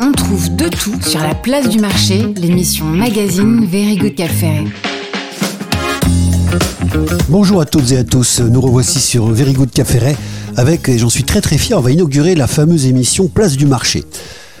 [0.00, 4.64] On trouve de tout sur la place du marché, l'émission magazine Very Good Cap Ferret.
[7.28, 10.16] Bonjour à toutes et à tous, nous revoici sur Very Good Cap Ferret
[10.56, 13.66] avec, et j'en suis très très fier, on va inaugurer la fameuse émission Place du
[13.66, 14.04] marché.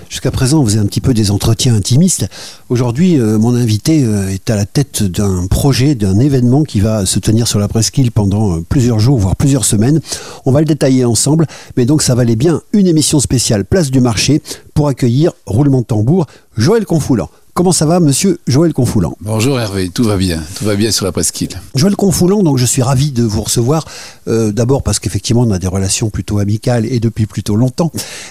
[0.08, 2.28] Jusqu'à présent, on faisait un petit peu des entretiens intimistes.
[2.68, 7.06] Aujourd'hui, euh, mon invité euh, est à la tête d'un projet, d'un événement qui va
[7.06, 10.00] se tenir sur la presqu'île pendant euh, plusieurs jours, voire plusieurs semaines.
[10.44, 11.46] On va le détailler ensemble,
[11.76, 14.42] mais donc ça valait bien une émission spéciale Place du Marché
[14.74, 17.30] pour accueillir, roulement de tambour, Joël Confoulant.
[17.56, 21.06] Comment ça va, monsieur Joël Confoulant Bonjour Hervé, tout va bien, tout va bien sur
[21.06, 21.58] la presqu'île.
[21.74, 23.86] Joël Confoulant, donc je suis ravi de vous recevoir.
[24.28, 27.90] Euh, D'abord parce qu'effectivement on a des relations plutôt amicales et depuis plutôt longtemps,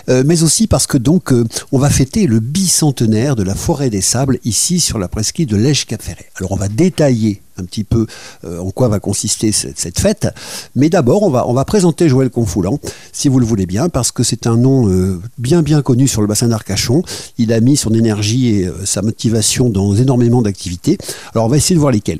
[0.09, 3.89] euh, mais aussi parce que donc euh, on va fêter le bicentenaire de la forêt
[3.89, 6.29] des sables ici sur la presqu'île de Lège-Cap-Ferret.
[6.35, 8.05] Alors on va détailler un petit peu
[8.43, 10.27] euh, en quoi va consister cette, fête.
[10.75, 12.79] Mais d'abord, on va, on va présenter Joël Confoulant,
[13.11, 16.21] si vous le voulez bien, parce que c'est un nom euh, bien bien connu sur
[16.21, 17.03] le bassin d'Arcachon.
[17.37, 20.97] Il a mis son énergie et euh, sa motivation dans énormément d'activités.
[21.33, 22.19] Alors on va essayer de voir lesquelles.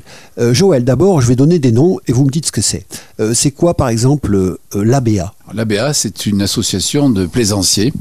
[0.52, 2.86] Joël, d'abord, je vais donner des noms et vous me dites ce que c'est.
[3.32, 7.92] C'est quoi, par exemple, l'ABA L'ABA, c'est une association de plaisanciers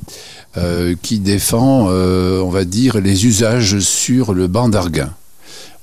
[1.02, 5.14] qui défend, on va dire, les usages sur le banc d'Arguin.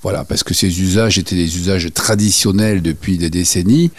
[0.02, 3.90] Voilà, parce que ces usages étaient des usages traditionnels depuis des décennies,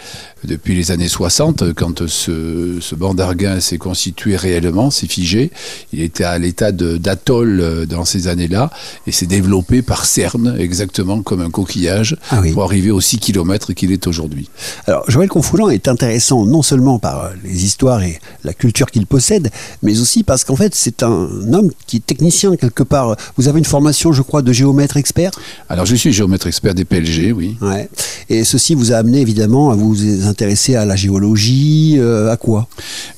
[0.44, 5.50] depuis les années 60, quand ce, ce banc d'Arguin s'est constitué réellement, s'est figé.
[5.94, 8.70] Il était à l'état d'atoll euh, dans ces années-là
[9.06, 12.52] et s'est développé par cerne, exactement comme un coquillage, Ah oui.
[12.52, 14.50] pour arriver aux 6 km qu'il est aujourd'hui.
[14.86, 19.06] Alors, Joël Confoulant est intéressant non seulement par euh, les histoires et la culture qu'il
[19.06, 19.50] possède,
[19.82, 23.16] mais aussi parce qu'en fait, c'est un homme qui est technicien quelque part.
[23.38, 25.30] Vous avez une formation, je crois, de géomètre expert?
[25.70, 27.56] Alors, je suis géomètre expert des PLG, oui.
[27.60, 27.88] Ouais.
[28.28, 32.68] Et ceci vous a amené évidemment à vous intéresser à la géologie, euh, à quoi?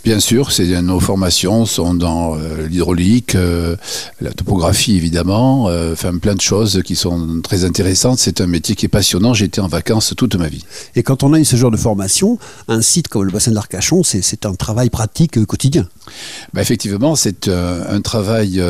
[0.04, 3.76] Bien sûr, c'est nos formations sont dans euh, l'hydraulique, euh,
[4.20, 8.18] la topographie évidemment, euh, enfin plein de choses qui sont très intéressantes.
[8.18, 9.34] C'est un métier qui est passionnant.
[9.34, 10.64] J'ai été en vacances toute ma vie.
[10.94, 12.38] Et quand on a eu ce genre de formation,
[12.68, 15.86] un site comme le bassin d'Arcachon, c'est c'est un travail pratique quotidien?
[16.52, 18.62] Bah, effectivement, c'est un travail.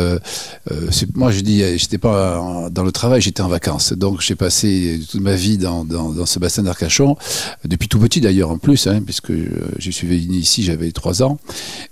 [0.90, 3.92] c'est- moi, je dis, j'étais pas en- dans le travail, j'étais en vacances.
[3.96, 7.16] Donc, j'ai passé toute ma vie dans, dans, dans ce bassin d'Arcachon,
[7.64, 9.48] depuis tout petit d'ailleurs en plus, hein, puisque euh,
[9.78, 11.38] j'ai suivi ici, j'avais trois ans.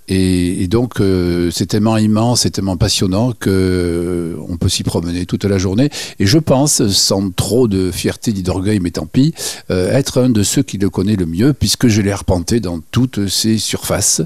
[0.06, 5.25] Et, donc, euh, c'est tellement immense, c'est tellement passionnant que euh, on peut s'y promener
[5.25, 5.88] toute la journée.
[6.19, 9.32] Et je pense, sans trop de fierté ni d'orgueil, mais tant pis,
[9.71, 12.81] euh, être un de ceux qui le connaît le mieux, puisque je l'ai arpenté dans
[12.91, 14.22] toutes ses surfaces,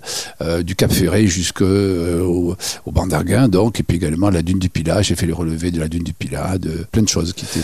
[0.65, 2.57] du Cap Ferré jusqu'au au,
[2.87, 5.03] au banc d'Arguin, donc, et puis également la dune du Pilat.
[5.03, 7.61] J'ai fait le relevé de la dune du Pilat, de plein de choses qui étaient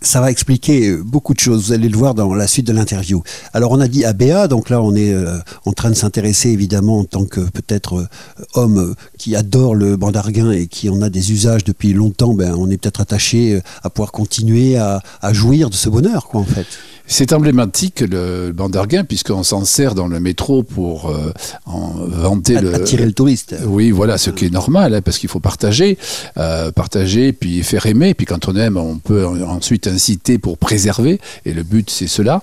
[0.00, 1.66] Ça va expliquer beaucoup de choses.
[1.66, 3.22] Vous allez le voir dans la suite de l'interview.
[3.52, 7.00] Alors, on a dit ABA, donc là, on est euh, en train de s'intéresser évidemment
[7.00, 8.08] en tant que peut-être euh,
[8.54, 12.34] homme euh, qui adore le banc d'Arguin et qui en a des usages depuis longtemps.
[12.34, 16.40] Ben, on est peut-être attaché à pouvoir continuer à, à jouir de ce bonheur, quoi,
[16.40, 16.66] en fait.
[17.08, 21.32] C'est emblématique le, le banc d'Arguin, puisqu'on s'en sert dans le métro pour euh,
[21.64, 23.54] en vanter le, Attirer le touriste.
[23.64, 25.98] Oui, voilà, ce qui est normal, hein, parce qu'il faut partager,
[26.36, 28.14] euh, partager, puis faire aimer.
[28.14, 31.20] Puis quand on aime, on peut en- ensuite inciter pour préserver.
[31.44, 32.42] Et le but, c'est cela,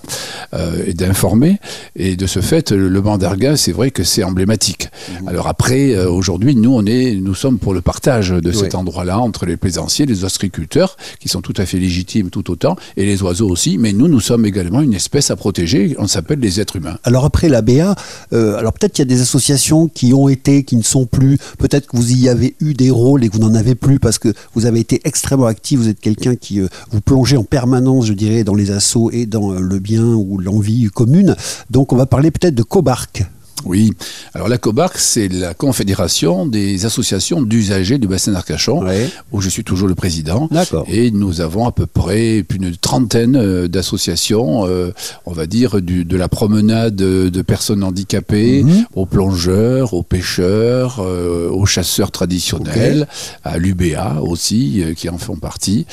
[0.54, 1.58] euh, et d'informer.
[1.94, 4.88] Et de ce fait, le, le banc d'Arguin, c'est vrai que c'est emblématique.
[5.26, 9.18] Alors après, euh, aujourd'hui, nous, on est, nous sommes pour le partage de cet endroit-là
[9.18, 13.22] entre les plaisanciers, les ostréiculteurs, qui sont tout à fait légitimes tout autant, et les
[13.22, 13.76] oiseaux aussi.
[13.76, 15.96] Mais nous, nous sommes également une espèce à protéger.
[15.98, 16.96] On s'appelle les êtres humains.
[17.02, 17.94] Alors après la BA,
[18.32, 21.38] euh, alors peut-être qu'il y a des associations qui ont été, qui ne sont plus.
[21.58, 24.18] Peut-être que vous y avez eu des rôles et que vous n'en avez plus parce
[24.18, 25.80] que vous avez été extrêmement actif.
[25.80, 29.26] Vous êtes quelqu'un qui euh, vous plongez en permanence, je dirais, dans les assauts et
[29.26, 31.34] dans euh, le bien ou l'envie commune.
[31.70, 33.24] Donc on va parler peut-être de Cobarc.
[33.64, 33.92] Oui.
[34.34, 39.08] Alors la COBARC, c'est la Confédération des associations d'usagers du bassin d'Arcachon, Ouais.
[39.32, 40.48] où je suis toujours le président.
[40.50, 40.84] D'accord.
[40.88, 44.92] Et nous avons à peu près plus d'une trentaine euh, d'associations, euh,
[45.26, 48.86] on va dire, du, de la promenade de, personnes handicapées, Mhm.
[48.94, 53.06] aux plongeurs, aux pêcheurs, euh, aux chasseurs traditionnels,
[53.44, 55.86] à l'UBA aussi, euh, qui en font partie.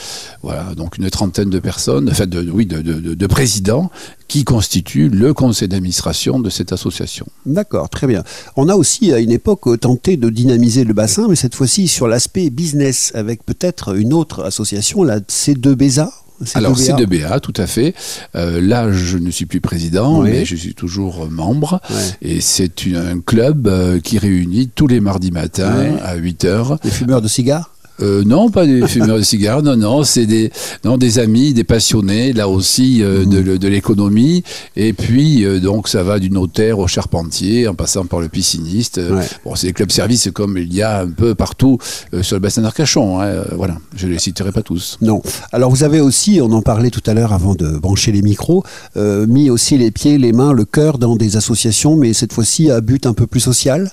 [0.43, 3.91] Voilà, donc une trentaine de personnes, enfin, de, oui, de- de- de présidents
[4.31, 7.25] qui constituent le conseil d'administration de cette association.
[7.45, 8.23] D'accord, très bien.
[8.55, 12.07] On a aussi à une époque tenté de dynamiser le bassin, mais cette fois-ci sur
[12.07, 16.09] l'aspect business, avec peut-être une autre association, la C2BESA.
[16.53, 17.05] Alors C2BA.
[17.05, 17.93] C2BA, tout à fait.
[18.37, 20.29] Euh, là, je ne suis plus président, Oui.
[20.31, 21.81] mais je suis toujours membre.
[22.21, 26.79] Et c'est un club euh, qui réunit tous les mardis matins à 8 heures.
[26.85, 27.69] Les fumeurs de cigares?
[28.01, 30.51] Euh, non, pas des fumeurs de cigares, non, non, c'est des,
[30.83, 34.43] non, des amis, des passionnés, là aussi, euh, de, de l'économie.
[34.75, 38.97] Et puis, euh, donc, ça va du notaire au charpentier, en passant par le pisciniste.
[38.97, 39.25] Ouais.
[39.45, 41.77] Bon, c'est des clubs services comme il y a un peu partout
[42.21, 43.21] sur le bassin d'Arcachon.
[43.21, 44.97] hein, voilà, je les citerai pas tous.
[45.01, 45.21] Non.
[45.51, 48.63] Alors vous avez aussi, on en parlait tout à l'heure avant de brancher les micros,
[48.95, 52.81] mis aussi les pieds, les mains, le cœur dans des associations, mais cette fois-ci à
[52.81, 53.91] but un peu plus social?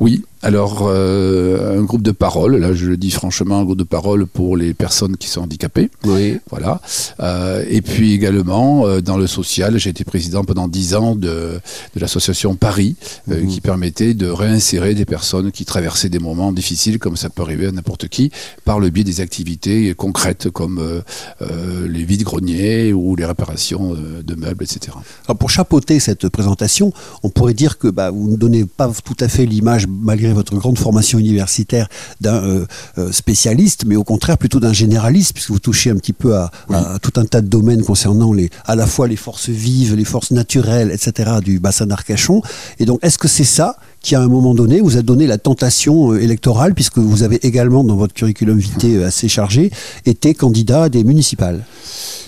[0.00, 3.82] Oui, alors euh, un groupe de parole, là je le dis franchement, un groupe de
[3.84, 5.90] parole pour les personnes qui sont handicapées.
[6.04, 6.38] Oui.
[6.50, 6.82] Voilà.
[7.20, 11.58] Euh, et puis également, euh, dans le social, j'ai été président pendant dix ans de,
[11.94, 12.96] de l'association Paris,
[13.26, 13.46] Mhm.
[13.48, 17.66] qui permettait de réinsérer des personnes qui traversaient des moments difficiles, comme ça peut arriver
[17.68, 18.30] à n'importe qui,
[18.66, 21.02] par le biais des activités concrètes comme
[21.40, 24.96] les vides-greniers ou les réparations de meubles, etc.
[25.26, 26.92] Alors pour chapeauter cette présentation,
[27.22, 30.54] on pourrait dire que bah, vous ne donnez pas tout à fait l'image, malgré votre
[30.56, 31.88] grande formation universitaire,
[32.20, 32.66] d'un euh,
[32.98, 36.50] euh, spécialiste, mais au contraire plutôt d'un généraliste, puisque vous touchez un petit peu à,
[36.72, 40.04] à tout un tas de domaines concernant les, à la fois les forces vives, les
[40.04, 41.38] forces naturelles, etc.
[41.42, 42.42] du bassin d'Arcachon.
[42.78, 45.38] Et donc, est-ce que c'est ça qui, à un moment donné, vous a donné la
[45.38, 49.70] tentation euh, électorale, puisque vous avez également, dans votre curriculum vitae assez chargé,
[50.04, 51.64] été candidat à des municipales?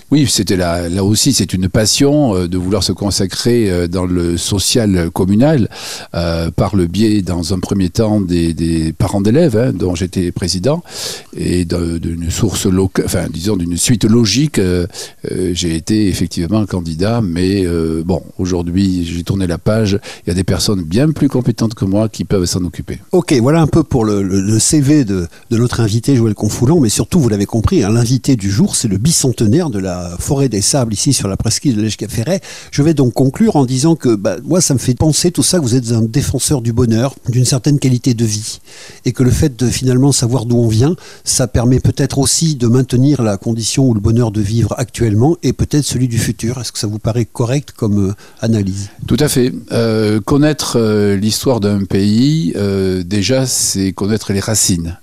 [0.09, 4.05] Oui, c'était là, là aussi, c'est une passion euh, de vouloir se consacrer euh, dans
[4.05, 5.67] le social communal
[6.15, 10.81] euh, par le biais, dans un premier temps, des, parents d'élèves, hein, dont j'étais président,
[11.35, 14.61] et d'une source locale, enfin, disons, d'une suite logique.
[15.29, 17.65] j'ai été effectivement candidat, mais
[18.03, 19.99] bon, aujourd'hui, j'ai tourné la page.
[20.25, 22.99] Il y a des personnes bien plus compétentes que moi qui peuvent s'en occuper.
[23.11, 27.29] Ok, voilà un peu pour le, CV de, notre invité Joël Confoulant, mais surtout, vous
[27.29, 31.13] l'avez compris, hein, l'invité du jour, c'est le bicentenaire de la forêt des sables ici
[31.13, 32.41] sur la presqu'île de l'Èche-Ferret.
[32.71, 35.59] Je vais donc conclure en disant que bah, moi, ça me fait penser tout ça
[35.59, 38.59] que vous êtes un défenseur du bonheur, d'une certaine qualité de vie,
[39.05, 42.67] et que le fait de finalement savoir d'où on vient, ça permet peut-être aussi de
[42.67, 46.59] maintenir la condition ou le bonheur de vivre actuellement et peut-être celui du futur.
[46.59, 48.89] Est-ce que ça vous paraît correct comme euh, analyse?
[49.07, 49.53] Tout à fait.
[49.71, 52.53] Euh, connaître euh, l'histoire d'un pays,
[53.05, 54.97] déjà, c'est connaître les racines.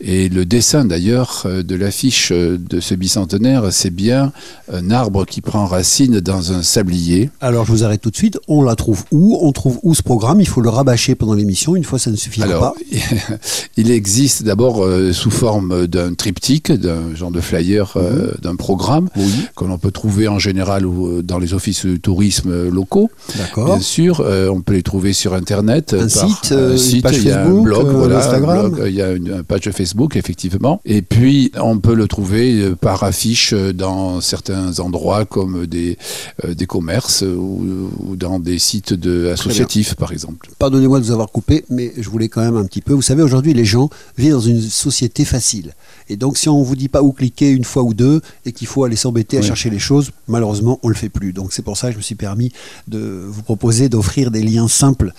[0.00, 4.32] Et le dessin d'ailleurs euh, de l'affiche euh, de ce bicentenaire, c'est bien
[4.72, 7.30] un arbre qui prend racine dans un sablier.
[7.40, 8.38] Alors je vous arrête tout de suite.
[8.48, 9.38] On la trouve où?
[9.40, 10.40] On trouve où ce programme?
[10.40, 11.76] Il faut le rabâcher pendant l'émission.
[11.76, 12.80] Une fois, ça ne suffira Alors, pas.
[13.76, 19.08] il existe d'abord euh, sous forme d'un triptyque, d'un genre de flyer, euh, d'un programme
[19.16, 19.30] Oui.
[19.56, 20.84] que l'on peut trouver en général
[21.22, 23.10] dans les offices de tourisme locaux.
[23.38, 23.66] D'accord.
[23.66, 25.94] Bien sûr, on peut les trouver sur Internet.
[25.94, 26.50] Un par- site,
[26.94, 28.68] une page il y a un Facebook, blog, euh, voilà, un Instagram.
[28.70, 30.80] blog, il y a une, une page Facebook, effectivement.
[30.84, 35.98] Et puis, on peut le trouver euh, par affiche euh, dans certains endroits comme des,
[36.44, 40.50] euh, des commerces ou, ou dans des sites de, associatifs, par exemple.
[40.58, 42.92] Pardonnez-moi de vous avoir coupé, mais je voulais quand même un petit peu.
[42.92, 43.88] Vous savez, aujourd'hui, les gens
[44.18, 45.74] vivent dans une société facile.
[46.08, 48.66] Et donc, si on vous dit pas où cliquer une fois ou deux et qu'il
[48.66, 49.46] faut aller s'embêter à Oui.
[49.46, 51.32] chercher les choses, malheureusement, on le fait plus.
[51.32, 52.52] Donc, c'est pour ça que je me suis permis
[52.88, 55.12] de vous proposer d'offrir des liens simples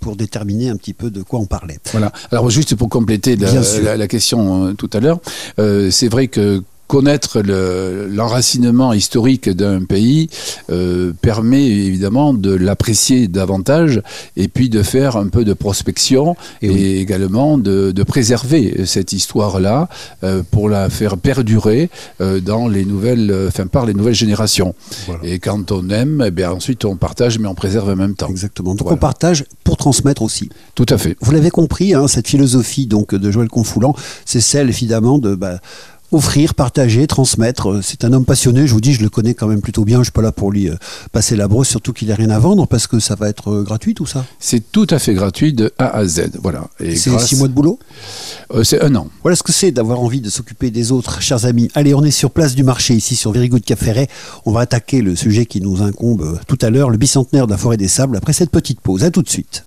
[0.00, 1.78] pour déterminer un petit peu de quoi on parlait.
[1.92, 2.12] Voilà.
[2.30, 3.62] Alors juste pour compléter la.
[3.96, 5.18] La- question euh, tout à l'heure,
[5.58, 10.28] euh, c'est vrai que connaître le- l'enracinement historique d'un pays
[10.70, 14.00] euh, permet évidemment de l'apprécier davantage
[14.36, 16.82] et puis de faire un peu de prospection Et et, oui.
[16.98, 19.88] également de, de préserver cette histoire-là
[20.24, 21.90] euh, pour la faire perdurer
[22.20, 24.74] euh, dans les nouvelles, enfin par les nouvelles générations.
[25.06, 25.24] Voilà.
[25.24, 28.28] Et quand on aime, eh bien ensuite on partage mais on préserve en même temps.
[28.28, 28.70] Exactement.
[28.74, 28.96] Donc, Voilà.
[28.96, 30.48] on partage pour transmettre aussi.
[30.74, 31.16] Tout à fait.
[31.20, 33.94] Vous l'avez compris, hein, cette philosophie donc de Joël Confoulant,
[34.24, 35.58] c'est celle évidemment de bah,
[36.12, 37.70] offrir, partager, transmettre.
[37.70, 39.98] Euh, C'est un homme passionné, je vous dis, je le connais quand même plutôt bien.
[39.98, 40.74] Je suis pas là pour lui euh,
[41.12, 43.62] passer la brosse, surtout qu'il n'a rien à vendre parce que ça va être euh,
[43.62, 44.24] gratuit tout ça.
[44.38, 46.30] C'est tout à fait gratuit de A à Z.
[46.42, 46.68] Voilà.
[46.78, 47.78] C'est grâce- six mois de boulot?
[48.54, 49.08] Euh, c'est un an.
[49.22, 51.68] Voilà ce que c'est d'avoir envie de s'occuper des autres, chers amis.
[51.74, 54.08] Allez, on est sur place du marché ici sur Very Good Cap Ferret.
[54.44, 57.58] On va attaquer le sujet qui nous incombe tout à l'heure, le bicentenaire de la
[57.58, 58.16] forêt des sables.
[58.16, 59.64] Après cette petite pause, à tout de suite.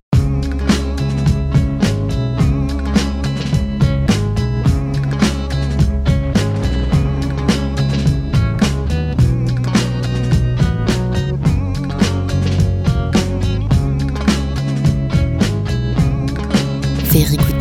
[17.19, 17.58] Good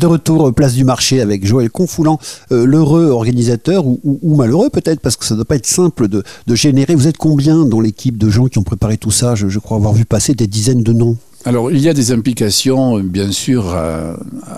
[0.00, 2.18] De retour euh, place du marché avec Joël Confoulant,
[2.52, 6.24] euh, l'heureux organisateur ou, malheureux peut-être parce que ça ne doit pas être simple de,
[6.54, 6.94] générer.
[6.94, 9.34] Vous êtes combien dans l'équipe de gens qui ont préparé tout ça?
[9.34, 11.18] Je, je crois avoir vu passer des dizaines de noms.
[11.44, 14.16] Alors, il y a des implications, euh, bien sûr, à,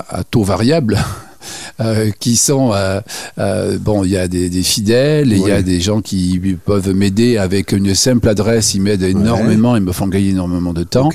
[0.08, 0.96] à taux variable.
[1.80, 3.00] Euh, qui sont euh,
[3.38, 6.94] euh, bon il y a des, des fidèles il y a des gens qui peuvent
[6.94, 8.74] m'aider avec une simple adresse.
[8.74, 9.76] Ils m'aident énormément.
[9.76, 11.08] Ils me font gagner énormément de temps.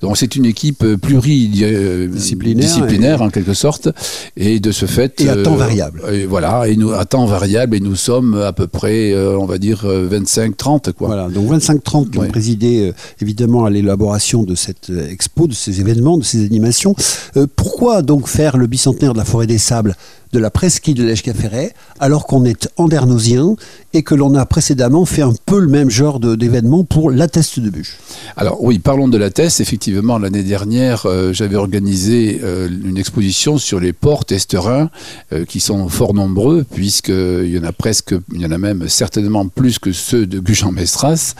[0.00, 3.88] Donc c'est une équipe pluridisciplinaire Disciplinaire, disciplinaire en quelque sorte.
[4.36, 6.02] Et de ce fait Et à temps variable.
[6.12, 6.66] et voilà.
[6.68, 10.56] Et nous à temps variable et nous sommes à peu près on va dire 25
[10.56, 11.08] 30 quoi.
[11.08, 12.28] Voilà, donc 25-30 qui ont Ouais.
[12.28, 16.94] présidé évidemment à l'élaboration de cette expo, de ces événements, de ces animations.
[17.36, 19.94] Euh, pourquoi donc faire le bicentenaire de la forêt des sables sable
[20.34, 23.54] de la presqu'île de l'Èche-Caféret alors qu'on est andernosien
[23.94, 27.60] et que l'on a précédemment fait un peu le même genre d'événement pour la teste
[27.60, 27.96] de bûche
[28.36, 29.60] Alors oui, parlons de la TES.
[29.60, 34.90] Effectivement, l'année dernière, euh, j'avais organisé euh, une exposition sur les ports testerins
[35.32, 38.88] euh, qui sont fort nombreux puisqu'il y en a presque, il y en a même
[38.88, 41.34] certainement plus que ceux de Gujan-Mestras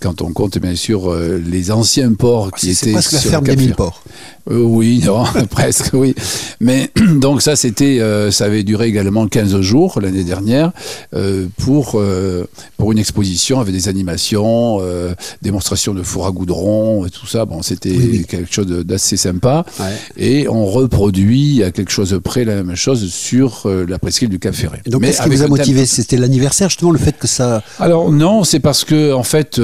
[0.00, 3.56] quand on compte bien sûr les anciens ports qui C'est étaient presque la ferme des
[3.56, 4.02] mille ports.
[4.50, 6.14] Oui, non, presque, oui.
[6.60, 10.72] Mais donc ça, c'était, euh, ça avait duré également 15 jours l'année dernière
[11.14, 12.44] euh, pour euh,
[12.76, 17.44] pour une exposition avec des animations, euh, démonstration de four à goudron, et tout ça.
[17.44, 19.64] Bon, c'était Oui, quelque chose de- d'assez sympa.
[19.80, 19.86] Ouais.
[20.16, 24.54] Et on reproduit à quelque chose près la même chose sur la presqu'île du Cap
[24.54, 24.80] Ferret.
[24.86, 25.86] Et donc qu'est-ce qui vous a motivé?
[25.86, 27.62] C'était l'anniversaire justement, le fait que ça...
[27.80, 29.58] alors non, c'est parce que en fait,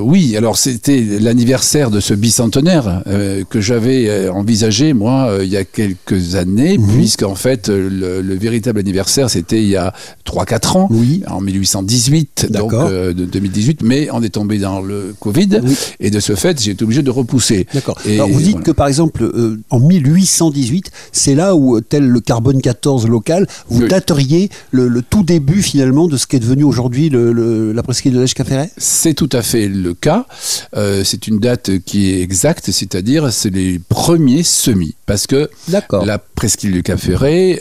[0.00, 0.36] oui.
[0.36, 3.02] Alors c'était l'anniversaire de ce bicentenaire
[3.50, 6.96] que j'avais envisagé moi il y a quelques années, Mhm.
[6.96, 9.92] puisqu'en fait euh, le, le véritable anniversaire c'était il y a
[10.26, 11.22] 3-4 ans, Oui.
[11.28, 12.88] en 1818, donc D'accord.
[12.90, 13.82] euh, de 2018.
[13.82, 15.76] Mais on est tombé dans le Covid Oui.
[16.00, 17.66] et de ce fait j'ai été obligé de repousser.
[17.74, 17.98] D'accord.
[18.06, 18.64] Alors vous dites voilà.
[18.64, 23.82] que par exemple euh, en 1818, c'est là où, tel le carbone 14 local, vous
[23.82, 23.88] Oui.
[23.88, 28.14] dateriez le, le tout début finalement de ce qui est devenu aujourd'hui le, la presqu'île
[28.14, 28.70] de l'Èche-Caféret?
[28.78, 30.24] C'est tout à fait le cas.
[30.76, 34.94] Euh, c'est une date qui est exacte, c'est-à-dire c'est les premiers semis.
[35.06, 36.98] Parce que la presqu'île du Cap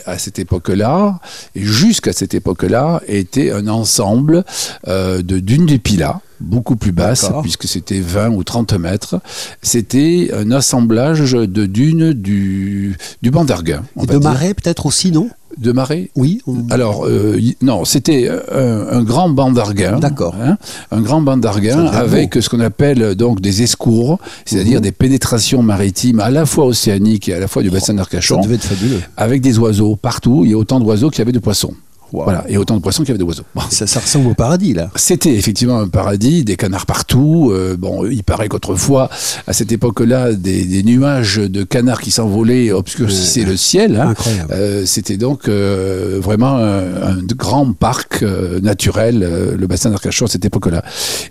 [0.05, 1.19] À cette époque-là,
[1.55, 4.43] et jusqu'à cette époque-là, était un ensemble
[4.87, 7.41] euh, de dunes de Pilat, beaucoup plus basses, D'accord.
[7.41, 9.21] puisque c'était 20 ou 30 mètres.
[9.61, 13.83] C'était un assemblage de dunes du, du banc d'Arguin.
[13.95, 15.29] on Et de marais peut-être aussi, non?
[15.57, 16.41] De marais Oui.
[16.47, 19.99] on- alors, euh, non, c'était un, un grand banc d'arguin.
[19.99, 20.35] D'accord.
[20.41, 20.57] hein,
[20.91, 24.83] un grand banc Ça d'arguin devient avec ce qu'on appelle donc des escours, c'est-à-dire Mhm.
[24.83, 28.41] des pénétrations maritimes à la fois océaniques et à la fois du bassin Ça d'Arcachon,
[28.41, 29.01] devait être fabuleux.
[29.17, 30.41] avec des oiseaux partout.
[30.45, 31.73] Il y a autant d'oiseaux qu'il y avait de poissons.
[32.13, 32.25] Wow.
[32.25, 33.43] Voilà, et autant de poissons qu'il y avait de oiseaux.
[33.55, 33.61] Bon.
[33.71, 34.91] Ça, ça ressemble au paradis là.
[34.95, 37.49] C'était effectivement un paradis, des canards partout.
[37.51, 39.09] Euh, bon, il paraît qu'autrefois,
[39.47, 43.95] à cette époque-là, des, des nuages de canards qui s'envolaient obscurcissaient le ciel.
[43.99, 44.09] hein.
[44.09, 44.53] Incroyable.
[44.53, 46.83] Euh, C'était donc euh, vraiment un,
[47.17, 50.83] un grand parc euh, naturel, euh, le bassin d'Arcachon à cette époque-là.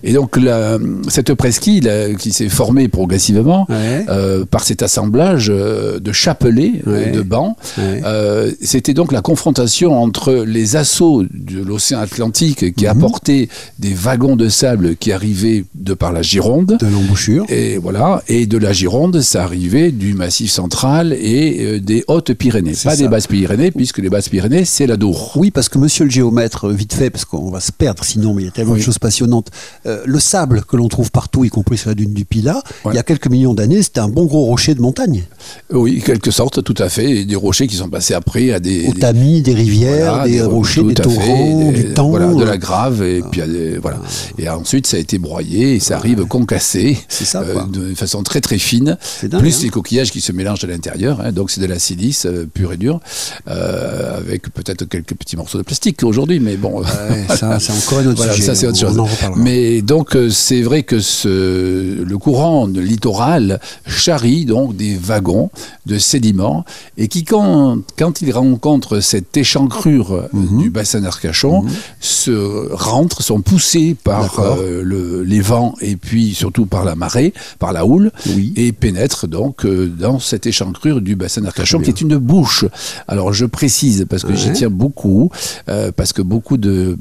[0.03, 4.05] Et donc la- cette presqu'île euh, qui s'est formée progressivement Ouais.
[4.09, 7.11] euh, par cet assemblage euh, de chapelets, euh, Ouais.
[7.13, 8.01] de bancs, Ouais.
[8.05, 12.91] euh, c'était donc la confrontation entre les assauts de l'océan Atlantique qui Mhm.
[12.91, 13.49] apportaient
[13.79, 16.77] des wagons de sable qui arrivaient de par la Gironde.
[16.81, 17.45] De l'embouchure.
[17.49, 22.73] Et voilà, et de la Gironde, ça arrivait du Massif central et euh, des Hautes-Pyrénées.
[22.73, 22.97] Pas ça.
[22.97, 25.33] des Basses-Pyrénées, puisque les Basses-Pyrénées, c'est la Dour.
[25.37, 28.35] Oui, parce que monsieur le géomètre, euh, vite fait, parce qu'on va se perdre sinon,
[28.35, 28.79] mais il y a tellement Oui.
[28.79, 29.49] de choses passionnantes.
[29.87, 32.93] Euh, le sable que l'on trouve partout, y compris sur la dune du Pilat, Ouais.
[32.93, 35.25] il y a quelques millions d'années, c'était un bon gros rocher de montagne.
[35.73, 37.11] Oui, quelque sorte, tout à fait.
[37.11, 38.91] Et des rochers qui sont passés après à des.
[39.01, 42.11] Tamis, des rivières, voilà, des, des- rochers, tout des à fait, des- du temps.
[42.11, 43.99] Voilà, de la euh, grave, et puis euh, voilà.
[44.39, 46.99] Et ensuite, ça a été broyé et ça arrive concassé.
[47.09, 48.97] C'est ça, euh, de façon très très fine.
[49.23, 49.61] Dingue, Plus hein.
[49.65, 51.21] les coquillages qui se mélangent à l'intérieur.
[51.21, 51.33] hein.
[51.33, 53.01] donc c'est de la silice euh, pure et dure,
[53.49, 56.81] euh, avec peut-être quelques petits morceaux de plastique aujourd'hui, mais bon.
[56.81, 56.87] Ouais,
[57.37, 58.47] ça, c'est encore un autre Voilà, sujet.
[58.47, 59.37] ça c'est autre on chose.
[59.37, 65.51] Mais donc c'est vrai que ce, le courant de littoral charrie donc des wagons
[65.87, 66.65] de sédiments
[66.99, 70.52] et qui quand, quand il rencontre cette échancrure Mhm.
[70.59, 71.65] Du bassin d'Arcachon
[72.01, 77.33] se rentrent, sont poussés par euh, le- les vents et puis surtout par la marée,
[77.59, 78.53] par la houle Oui.
[78.57, 82.65] et pénètrent donc euh, dans cette échancrure du bassin d'Arcachon qui est une bouche.
[83.09, 85.31] Alors je précise parce que j'y tiens beaucoup,
[85.69, 86.97] euh, parce que beaucoup de,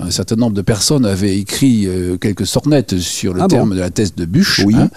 [0.00, 1.88] un certain nombre de personnes avaient écrit
[2.20, 4.62] quelques sornettes sur le Ah bon terme de la thèse de Bûche.
[4.64, 4.74] Oui.
[4.76, 4.88] hein.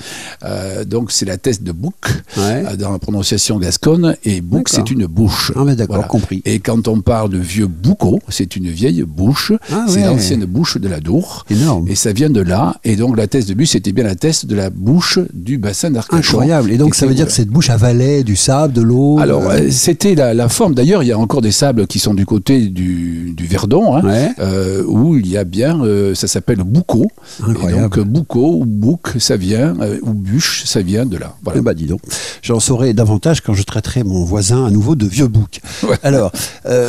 [0.85, 1.95] Donc c'est la thèse de Bouc
[2.37, 2.75] Ouais.
[2.77, 5.51] dans la prononciation gasconne et Bouc c'est une bouche.
[5.55, 6.41] Ah, mais d'accord, compris.
[6.45, 8.19] Et quand on parle de vieux Boucau.
[8.29, 9.51] C'est une vieille bouche.
[9.71, 10.05] Ah c'est ouais.
[10.05, 11.45] l'ancienne bouche de la Dour.
[11.49, 11.87] Énorme.
[11.87, 12.75] Et ça vient de là.
[12.83, 15.91] Et donc la thèse de bus, c'était bien la thèse de la bouche du bassin
[15.91, 16.17] d'Arcachon.
[16.39, 16.71] Incroyable.
[16.71, 19.19] Et donc ça veut dire que cette bouche avalait du sable, de l'eau.
[19.19, 20.73] alors, euh, euh, c'était la, la forme.
[20.75, 24.01] D'ailleurs, il y a encore des sables qui sont du côté du, du Verdon, hein,
[24.03, 24.29] Ouais.
[24.39, 27.07] euh, où il y a bien, euh, ça s'appelle Boucau.
[27.45, 27.79] Incroyable.
[27.79, 31.35] Et donc, Boucau ou Bouc, ça vient, ou Bûche, ça vient de là.
[31.43, 31.59] Voilà.
[31.59, 32.01] Eh ben, dis donc,
[32.41, 35.59] j'en saurai davantage quand je traiterai mon voisin à nouveau de vieux bouc.
[35.83, 35.97] Ouais.
[36.03, 36.31] Alors,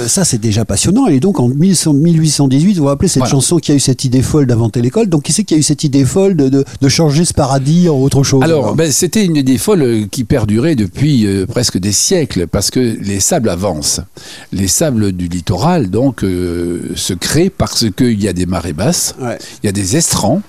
[0.07, 1.09] ça c'est déjà passionnant.
[1.09, 3.33] Et donc en 1100 1818, vous vous rappelez cette Voilà.
[3.33, 5.09] chanson qui a eu cette idée folle d'inventer l'école.
[5.09, 7.89] Donc qui c'est qui a eu cette idée folle de, de, de changer ce paradis
[7.89, 11.79] en autre chose Alors, ben, c'était une idée folle euh, qui perdurait depuis euh, presque
[11.79, 14.01] des siècles, parce que les sables avancent.
[14.53, 19.15] Les sables du littoral, donc, euh, se créent parce qu'il y a des marées basses,
[19.21, 19.39] Ouais.
[19.63, 20.43] il y a des estrans,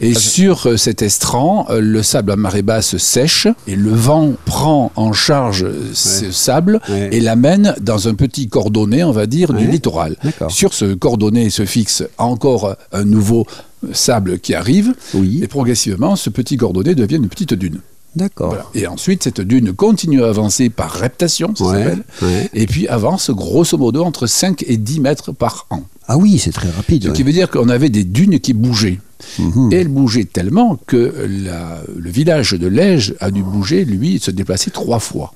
[0.00, 4.92] et sur euh, cet estran, le sable à marée basse sèche, et le vent prend
[4.96, 7.10] en charge ce sable Ouais.
[7.12, 9.73] et l'amène dans un petit cordonnet, on va dire, du.
[9.74, 10.16] Littoral.
[10.48, 13.46] Sur ce cordonnet se fixe encore un nouveau
[13.92, 15.40] sable qui arrive, Oui.
[15.42, 17.80] et progressivement, ce petit cordonnet devient une petite dune.
[18.16, 18.50] D'accord.
[18.50, 18.66] Voilà.
[18.74, 22.48] Et ensuite, cette dune continue à avancer par reptation, ça s'appelle, ouais.
[22.54, 25.82] et puis avance grosso modo entre 5 et 10 mètres par an.
[26.06, 27.02] Ah oui, c'est très rapide.
[27.02, 27.14] Ce ouais.
[27.14, 29.00] qui veut dire qu'on avait des dunes qui bougeaient.
[29.40, 29.72] Mhm.
[29.72, 34.30] Et elles bougeaient tellement que la- le village de Lège a dû bouger, lui, se
[34.30, 35.32] déplacer trois fois.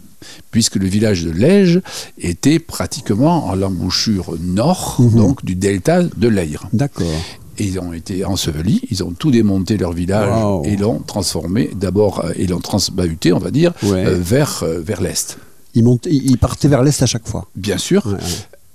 [0.50, 1.80] Puisque le village de Lège
[2.18, 5.14] était pratiquement en l'embouchure nord, Mhm.
[5.16, 6.66] donc du delta de l'Aire.
[6.72, 7.06] D'accord.
[7.58, 10.62] Et ils ont été ensevelis, ils ont tout démonté leur village Wow.
[10.64, 14.06] et l'ont transformé, d'abord, euh, et l'ont transbahuté, on va dire, Ouais.
[14.06, 15.38] euh, vers, euh, vers l'est.
[15.74, 17.46] Il, monte, il il partait vers l'est à chaque fois.
[17.56, 18.18] Bien sûr, Ouais, ouais.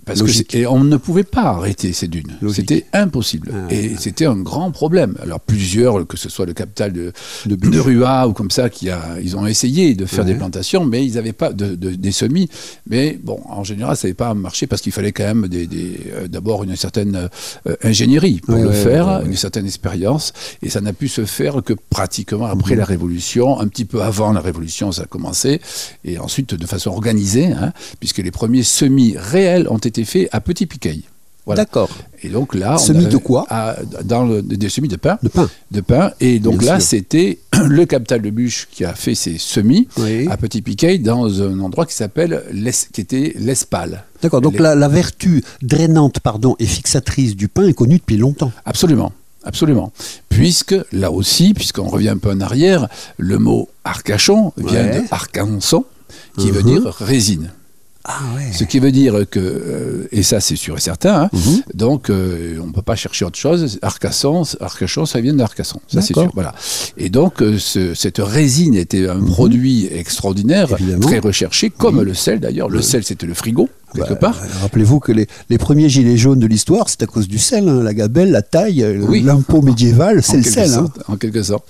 [0.06, 0.56] Parce que Logique.
[0.56, 2.34] et on ne pouvait pas arrêter ces dunes.
[2.54, 3.52] C'était impossible.
[3.54, 5.16] Ah, et c'était un grand problème.
[5.22, 7.12] Alors plusieurs, que ce soit le capital de,
[7.46, 10.32] De de, Rua ou comme ça, qui a, ils ont essayé de faire Ouais.
[10.34, 12.50] des plantations, mais ils n'avaient pas de, de- des semis.
[12.88, 16.00] Mais bon, en général, ça n'avait pas marché parce qu'il fallait quand même des, des,
[16.14, 17.30] euh, d'abord une certaine
[17.68, 20.34] euh, ingénierie pour Ouais, le ouais, faire, une certaine expérience.
[20.62, 24.32] Et ça n'a pu se faire que pratiquement après la Révolution, un petit peu avant
[24.34, 25.62] la Révolution, ça a commencé,
[26.04, 30.42] et ensuite de façon organisée, hein, puisque les premiers semis réels ont été faits à
[30.42, 31.00] Petit Piquet.
[31.46, 31.64] Voilà.
[31.66, 31.90] D'accord.
[32.24, 33.76] Et donc là, on Semis de quoi à-
[34.06, 35.18] Dans le, des semis de pain.
[35.22, 35.50] De pain.
[35.72, 36.12] De pain.
[36.22, 40.26] Et donc Bien là, c'était le capital de Bûche qui a fait ses semis Oui.
[40.32, 42.42] à Petit Piquet dans un endroit qui s'appelle
[42.94, 44.06] qui était l'Espal.
[44.22, 44.40] D'accord.
[44.40, 48.54] Donc la, la vertu drainante pardon, et fixatrice du pain est connue depuis longtemps.
[48.66, 49.12] Absolument.
[49.44, 49.92] Absolument.
[50.30, 55.02] Puisque, là aussi, puisqu'on revient un peu en arrière, le mot arcachon vient Ouais.
[55.02, 55.84] de arcanson,
[56.38, 56.66] qui veut Mhm.
[56.80, 57.52] dire résine.
[58.06, 58.52] Ah ouais.
[58.52, 61.62] Ce qui veut dire que, euh, et ça c'est sûr et certain, hein, Mhm.
[61.74, 63.80] donc euh, on ne peut pas chercher autre chose.
[63.82, 66.30] Arcasson, Arcachon, ça vient d'Arcasson, ça c'est sûr.
[66.34, 66.54] Voilà.
[66.98, 70.76] Et donc euh, ce- cette résine était un produit extraordinaire, Mhm.
[70.80, 71.08] Évidemment.
[71.08, 72.06] très recherché, comme Oui.
[72.06, 72.70] le sel d'ailleurs.
[72.70, 74.42] Le sel c'était le frigo quelque Bah, part.
[74.62, 77.68] Rappelez-vous que les, les premiers gilets jaunes de l'histoire, c'est à cause du sel.
[77.70, 77.82] hein.
[77.84, 79.22] La gabelle, la taille, euh, Oui.
[79.22, 80.74] l'impôt médiéval, c'est le sel.
[80.74, 80.88] hein.
[81.08, 81.66] en quelque sorte.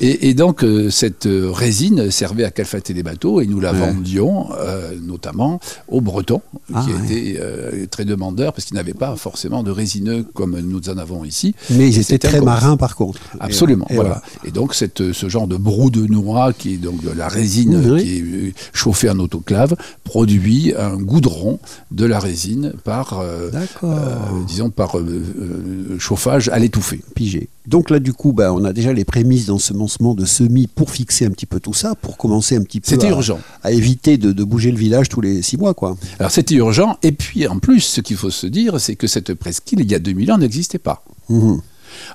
[0.00, 3.72] Et, et donc, euh, cette euh, résine servait à calfater les bateaux et nous la
[3.72, 3.78] Ouais.
[3.92, 7.04] vendions euh, notamment aux Bretons, Ah, qui ouais.
[7.32, 11.24] étaient euh, très demandeurs parce qu'ils n'avaient pas forcément de résineux comme nous en avons
[11.24, 11.54] ici.
[11.70, 13.20] Mais ils étaient très marins par contre.
[13.40, 14.22] Absolument, Et- et voilà.
[14.44, 17.80] Et donc cette, ce genre de brou de noix, qui est donc de la résine
[17.92, 18.02] Oui.
[18.04, 19.74] qui est chauffée en autoclave,
[20.04, 21.53] produit un goudron
[21.90, 23.50] de la résine par, euh,
[23.82, 27.00] euh, disons, par euh, chauffage à l'étouffée.
[27.14, 27.48] Pigé.
[27.66, 31.26] Donc là, du coup, bah, on a déjà les prémices d'ensemencement de semis pour fixer
[31.26, 33.40] un petit peu tout ça, pour commencer un petit peu C'était à, urgent.
[33.62, 35.96] à éviter de, de bouger le village tous les six mois, quoi.
[36.18, 39.34] Alors c'était urgent, et puis en plus, ce qu'il faut se dire, c'est que cette
[39.34, 41.04] presqu'île, il y a 2000 ans, n'existait pas.
[41.28, 41.60] Mhm.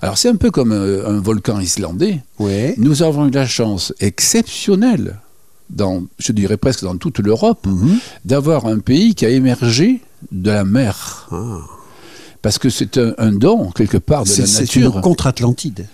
[0.02, 2.22] Alors c'est un peu comme un volcan islandais.
[2.38, 2.76] Ouais.
[2.78, 5.20] Nous avons eu la chance exceptionnelle,
[5.70, 7.68] dans, je dirais presque dans toute l'Europe,
[8.26, 10.02] d'avoir un pays qui a émergé
[10.32, 11.28] de la mer.
[11.32, 11.60] Ah.
[12.42, 15.02] Parce que c'est un, un don, quelque part, de la c'est une nature.
[15.02, 15.88] contre-Atlantide.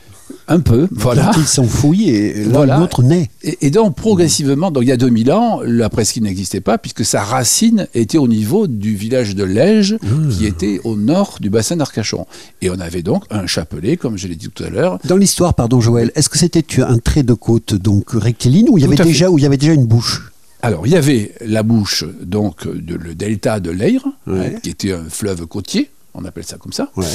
[0.47, 1.23] Un peu, voilà.
[1.25, 2.77] L'Atlantide s'enfouit et là, Voilà.
[2.79, 3.29] l'autre naît.
[3.43, 7.03] Et, et donc, progressivement, donc il y a 2000 ans, la presqu'île n'existait pas, puisque
[7.05, 9.97] sa racine était au niveau du village de Lège,
[10.31, 12.25] qui était au nord du bassin d'Arcachon.
[12.61, 14.99] Et on avait donc un chapelet, comme je l'ai dit tout à l'heure.
[15.05, 18.81] Dans l'histoire, pardon Joël, est-ce que c'était un trait de côte donc rectiligne ou il
[18.81, 20.31] y avait déjà où il y avait déjà une bouche?
[20.61, 24.55] Alors, il y avait la bouche, donc, de, le delta de l'Eire, Ouais.
[24.63, 26.89] qui était un fleuve côtier, on appelle ça comme ça.
[26.95, 27.05] Ouais.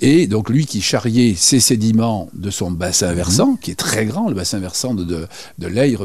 [0.00, 4.28] Et donc lui qui charriait ses sédiments de son bassin versant, qui est très grand,
[4.28, 5.26] le bassin versant de, de,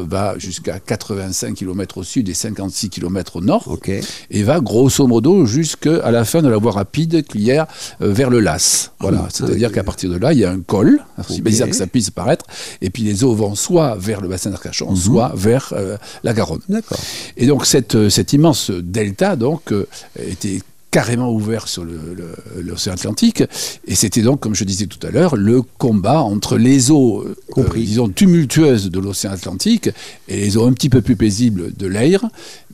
[0.08, 3.78] va jusqu'à 85 km au sud et 56 km au nord,
[4.30, 7.64] et va grosso modo jusqu'à la fin de la voie rapide qui est euh,
[8.00, 8.92] vers le Las.
[9.00, 11.42] Voilà, Ah, c'est-à-dire qu'à partir de là, il y a un col, c'est Ok.
[11.42, 12.44] bizarre que ça puisse paraître,
[12.80, 14.96] et puis les eaux vont soit vers le bassin d'Arcachon, Mhm.
[14.96, 16.60] soit vers euh, la Garonne.
[17.36, 19.86] Et donc cette, euh, cet immense delta donc euh,
[20.18, 20.60] était
[20.94, 21.84] carrément ouvert sur
[22.62, 23.42] l'océan Atlantique.
[23.84, 27.64] Et c'était donc, comme je disais tout à l'heure, le combat entre les eaux, euh,
[27.74, 29.90] disons, tumultueuses de l'océan Atlantique
[30.28, 32.24] et les eaux un petit peu plus paisibles de l'Aire.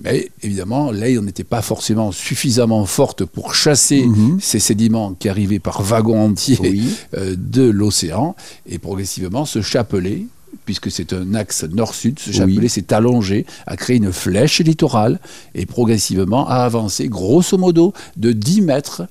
[0.04, 4.06] Mais évidemment, l'Aire n'était pas forcément suffisamment forte pour chasser
[4.38, 6.83] ces sédiments qui arrivaient par wagons entiers Oui.
[7.16, 8.37] euh, de l'océan.
[8.66, 10.26] Et progressivement, ce chapelet,
[10.70, 15.18] puisque c'est un axe nord-sud, ce chapelet s'est allongé, a créé une flèche littorale
[15.56, 19.02] et progressivement a avancé, grosso modo, de 10 mètres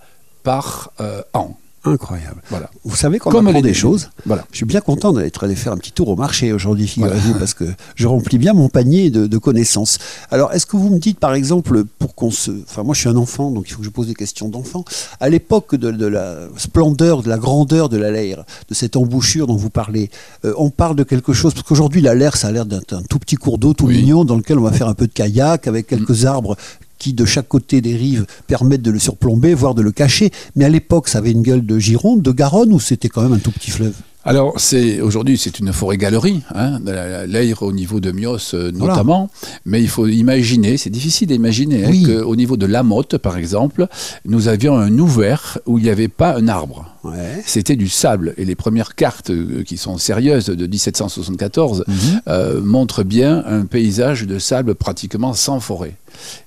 [0.42, 1.58] par euh, an.
[1.86, 2.42] Incroyable.
[2.50, 2.70] Voilà.
[2.84, 4.10] Vous savez qu'on apprend des choses.
[4.26, 4.46] Voilà.
[4.52, 7.54] Je suis bien content d'être allé faire un petit tour au marché aujourd'hui, figurez-vous, parce
[7.54, 7.64] que
[7.96, 9.98] je remplis bien mon panier de, de connaissances.
[10.30, 12.52] Alors, est-ce que vous me dites, par exemple, pour qu'on se...
[12.68, 14.84] Enfin, moi, je suis un enfant, donc il faut que je pose des questions d'enfant.
[15.22, 19.48] À l'époque de, de la splendeur, de la grandeur de la Lair, de cette embouchure
[19.48, 20.10] dont vous parlez,
[20.46, 23.20] euh, on parle de quelque chose, parce qu'aujourd'hui, la Lair, ça a l'air d'un tout
[23.20, 23.98] petit cours d'eau tout Oui.
[24.02, 26.58] mignon, dans lequel on va faire un peu de kayak, avec quelques arbres
[27.00, 30.32] qui de chaque côté des rives permettent de le surplomber, voire de le cacher.
[30.56, 33.34] Mais à l'époque, ça avait une gueule de Gironde, de Garonne, ou c'était quand même
[33.34, 33.94] un tout petit fleuve?
[34.26, 38.70] Alors, c'est aujourd'hui, c'est une forêt-galerie, hein, de la- l'Aire au niveau de Mios euh,
[38.76, 38.94] Voilà.
[38.94, 39.30] notamment.
[39.66, 43.88] Mais il faut imaginer, c'est difficile d'imaginer, hein, qu'au niveau de la Motte, par exemple,
[44.26, 46.94] nous avions un ouvert où il n'y avait pas un arbre.
[47.06, 47.42] Ouais.
[47.46, 48.34] C'était du sable.
[48.38, 51.96] Et les premières cartes euh, qui sont sérieuses de 1774 Mhm.
[52.28, 55.96] euh, montrent bien un paysage de sable pratiquement sans forêt.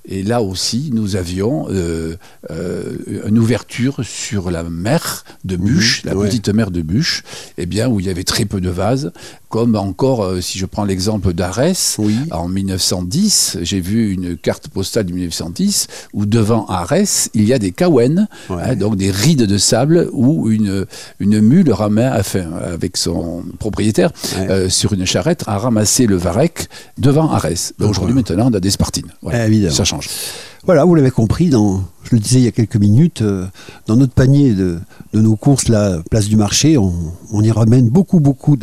[0.04, 2.16] Et là aussi, nous avions euh,
[2.50, 6.28] euh, une ouverture sur la mer de Bûche, la ouais.
[6.28, 7.22] petite mer de Bûche,
[7.58, 9.12] eh bien, où il y avait très peu de vases,
[9.52, 12.16] comme encore, euh, si je prends l'exemple d'Arès, Oui.
[12.30, 17.58] en 1910, j'ai vu une carte postale de 1910 où devant Arès, il y a
[17.58, 17.70] des
[18.48, 18.62] Ouais.
[18.64, 20.86] hein, donc des rides de sable où une,
[21.20, 24.48] une mule ramène, enfin, avec son propriétaire Ouais.
[24.50, 27.74] euh, sur une charrette a ramassé le varech devant Arès.
[27.78, 29.12] Aujourd'hui, maintenant, on a des Spartines.
[29.70, 30.08] Ça change.
[30.64, 33.46] Voilà, vous l'avez compris, je le disais il y a quelques minutes, euh,
[33.88, 34.78] dans notre panier de,
[35.12, 38.56] nos courses, la place du marché, on, y ramène beaucoup, beaucoup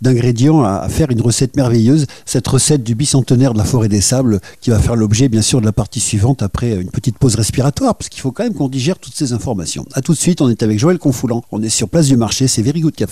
[0.00, 2.06] d'ingrédients à, faire une recette merveilleuse.
[2.24, 5.60] Cette recette du bicentenaire de la forêt des sables qui va faire l'objet, bien sûr,
[5.60, 8.68] de la partie suivante après une petite pause respiratoire, parce qu'il faut quand même qu'on
[8.68, 9.86] digère toutes ces informations.
[9.92, 11.44] A tout de suite, on est avec Joël Confoulant.
[11.52, 13.10] On est sur place du marché, c'est Very Good Cap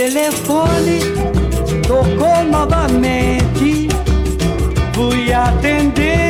[0.00, 0.98] telefone
[1.86, 3.88] tocou novamente.
[4.94, 6.29] Fui atender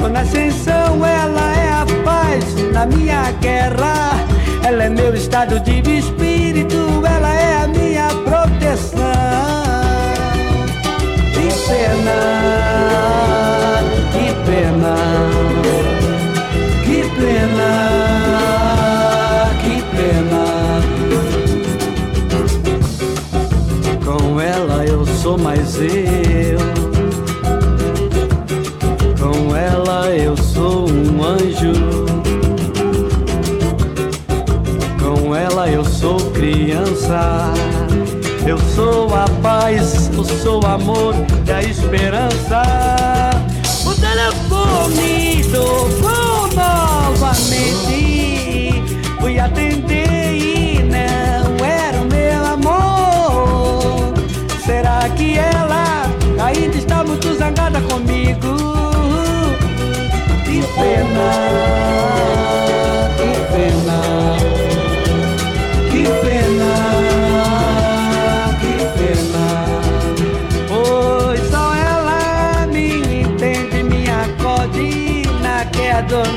[0.00, 4.12] Ou na ascensão, ela é a paz na minha guerra.
[4.64, 8.98] Ela é meu estado de espírito, ela é a minha proteção.
[11.32, 12.18] Que pena,
[14.12, 14.96] que pena,
[16.84, 17.70] que pena,
[19.62, 20.44] que pena.
[24.04, 26.31] Com ela eu sou mais eu.
[31.32, 31.72] Anjo.
[35.00, 37.52] Com ela eu sou criança.
[38.46, 41.14] Eu sou a paz, eu sou o amor
[41.46, 42.62] e a esperança.
[43.86, 48.01] O telefone tocou novamente.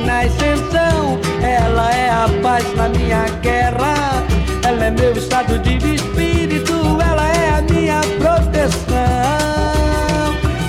[0.06, 1.20] Na ascensão.
[1.42, 4.24] Ela é a paz na minha guerra.
[4.64, 8.76] Ela é meu estado de espírito, ela é a minha proteção.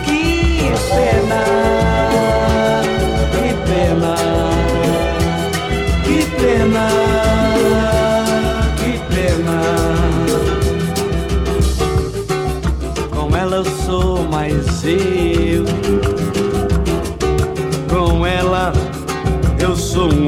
[0.05, 1.45] Que pena,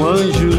[0.09, 0.51] anjo.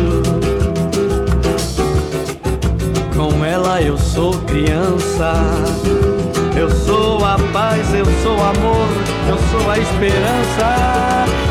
[3.16, 5.34] Com ela eu sou criança.
[6.56, 8.88] Eu sou a paz, eu sou amor,
[9.30, 11.49] eu sou a esperança.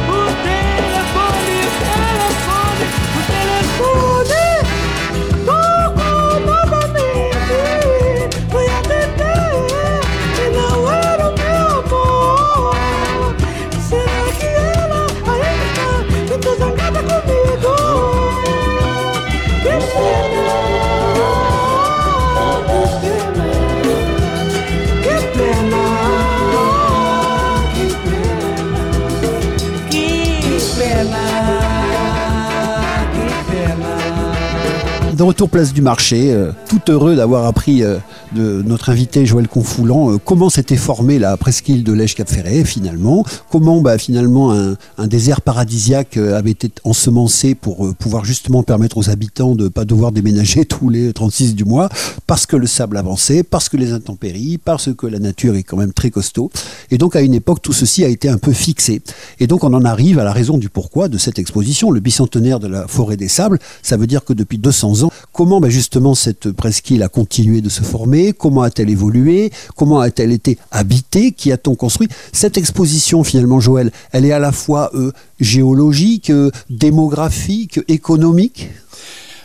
[35.19, 37.97] De retour place du marché, euh, tout heureux d'avoir appris euh,
[38.35, 42.65] de notre invité Joël Confoulant euh, comment s'était formée la presqu'île de Lège Cap Ferret
[42.65, 48.25] finalement, comment bah, finalement un, un désert paradisiaque euh, avait été ensemencé pour euh, pouvoir
[48.25, 51.89] justement permettre aux habitants de ne pas devoir déménager tous les 36 du mois,
[52.27, 55.77] parce que le sable avançait, parce que les intempéries, parce que la nature est quand
[55.77, 56.51] même très costaud.
[56.91, 59.03] Et donc à une époque, tout ceci a été un peu fixé.
[59.41, 62.61] Et donc on en arrive à la raison du pourquoi de cette exposition, le bicentenaire
[62.61, 63.59] de la forêt des sables.
[63.83, 67.69] Ça veut dire que depuis 200 ans, comment bah, justement cette presqu'île a continué de
[67.69, 73.61] se former, comment a-t-elle évolué, comment a-t-elle été habitée, qui a-t-on construit Cette exposition finalement,
[73.61, 78.71] Joël, elle est à la fois euh, géologique, euh, démographique, économique?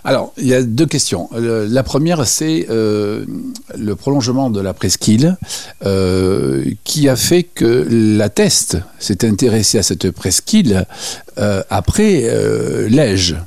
[0.06, 1.30] Alors, il y a deux questions.
[1.34, 5.38] Euh, la première, c'est le prolongement de la presqu'île
[6.84, 10.86] qui a fait que la Teste s'est intéressée à cette presqu'île
[11.38, 12.28] après
[12.90, 13.38] Lège.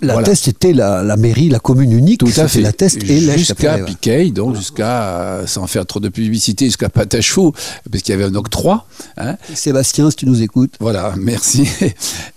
[0.00, 0.28] La Voilà.
[0.28, 2.20] Teste était la, la mairie, la commune unique.
[2.20, 2.60] Tout à fait.
[2.60, 3.20] La Teste et.
[3.38, 7.52] Jusqu'à Piquet, donc jusqu'à, euh, sans faire trop de publicité, jusqu'à Patachou,
[7.90, 8.86] parce qu'il y avait un octroi.
[9.16, 9.36] hein.
[9.54, 10.74] Sébastien, si tu nous écoutes.
[10.80, 11.68] Voilà, merci.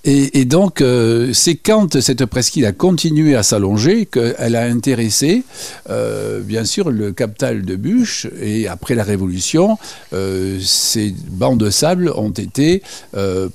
[0.03, 5.43] Et, et donc, euh, c'est quand cette presqu'île a continué à s'allonger qu'elle a intéressé,
[5.89, 8.27] euh, bien sûr, le capital de Bûche.
[8.41, 9.77] Et après la Révolution,
[10.13, 12.81] euh, ces bancs de sable ont été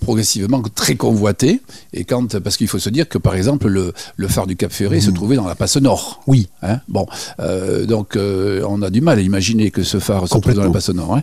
[0.01, 1.61] progressivement très convoités.
[1.93, 4.73] Et quand, parce qu'il faut se dire que, par exemple, le, le phare du Cap
[4.73, 6.23] Ferré se trouvait dans la passe nord.
[6.27, 6.49] Oui.
[6.63, 7.07] Hein, bon,
[7.41, 10.65] euh, donc euh, on a du mal à imaginer que ce phare se trouve dans
[10.65, 11.15] la passe nord.
[11.17, 11.23] hein.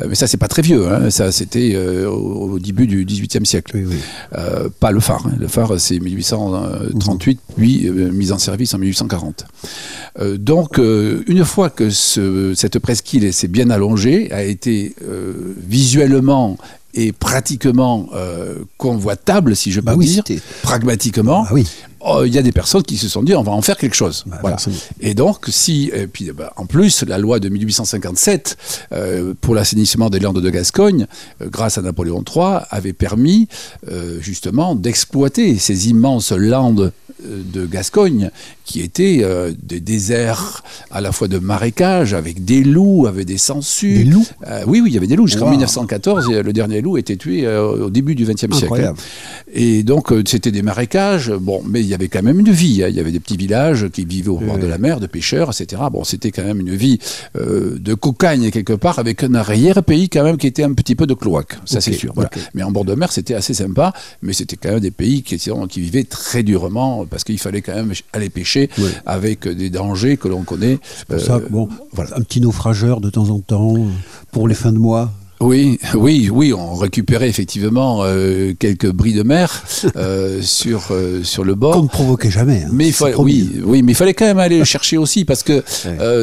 [0.00, 0.88] Euh, mais ça, c'est pas très vieux.
[0.88, 1.10] hein.
[1.10, 3.72] Ça, c'était au, au début du XVIIIe siècle.
[3.76, 3.96] Oui, oui.
[4.80, 5.26] Pas le phare.
[5.26, 5.32] hein.
[5.38, 9.44] Le phare, c'est 1838, puis euh, mise en service en 1840.
[10.20, 14.94] Euh, donc, une fois que ce- cette presqu'île s'est bien allongée, a été
[15.68, 16.56] visuellement
[16.96, 20.22] et pratiquement euh, convoitable, si je peux Bah oui, dire,
[20.62, 21.66] pragmatiquement, Ah oui.
[22.04, 23.96] Oh, il y a des personnes qui se sont dit on va en faire quelque
[23.96, 24.24] chose.
[24.26, 24.56] Bah, voilà.
[25.00, 28.56] Et donc, si, et puis, bah, en plus, la loi de 1857
[28.92, 31.06] euh, pour l'assainissement des Landes de Gascogne,
[31.40, 33.48] euh, grâce à Napoléon III, avait permis
[33.90, 38.30] euh, justement d'exploiter ces immenses landes de Gascogne
[38.64, 43.36] qui étaient euh, des déserts à la fois de marécages avec des loups, avec des
[43.38, 43.98] sangsues.
[43.98, 44.26] Des loups?
[44.46, 45.26] Euh, Oui, oui, il y avait des loups.
[45.26, 45.50] Jusqu'en Wow.
[45.52, 48.54] 1914, euh, le dernier loup était tué euh, au début du XXe siècle.
[48.64, 48.98] Incroyable.
[49.52, 51.30] Et donc, c'était des marécages.
[51.30, 52.82] Bon, mais il y avait quand même une vie.
[52.82, 52.88] hein.
[52.88, 55.50] Il y avait des petits villages qui vivaient au bord de la mer, de pêcheurs,
[55.50, 55.82] etc.
[55.92, 56.98] Bon, c'était quand même une vie
[57.34, 61.14] de cocagne quelque part, avec un arrière-pays quand même qui était un petit peu de
[61.14, 61.58] cloaque.
[61.66, 62.12] Ça, c'est sûr.
[62.14, 62.30] Voilà.
[62.54, 63.92] Mais en bord de mer, c'était assez sympa.
[64.22, 67.74] Mais c'était quand même des pays qui, qui vivaient très durement parce qu'il fallait quand
[67.74, 68.53] même aller pêcher
[69.06, 70.78] Avec des dangers que l'on connaît.
[71.08, 72.16] Pour ça, Euh, bon, voilà.
[72.16, 73.80] un petit naufrageur de temps en temps euh,
[74.32, 75.10] pour les fins de mois.
[75.44, 79.62] Oui, oui, oui, on récupérait effectivement euh, quelques bris de mer
[79.96, 81.74] euh, sur, euh, sur le bord.
[81.74, 82.62] Qu'on ne provoquait jamais.
[82.64, 82.70] hein.
[82.72, 83.50] Mais il C'est fallait, promis.
[83.54, 85.62] oui, oui, mais il fallait quand même aller le chercher aussi parce que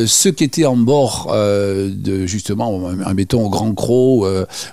[0.07, 4.25] ceux qui étaient en bord de justement, mettons au Grand Croc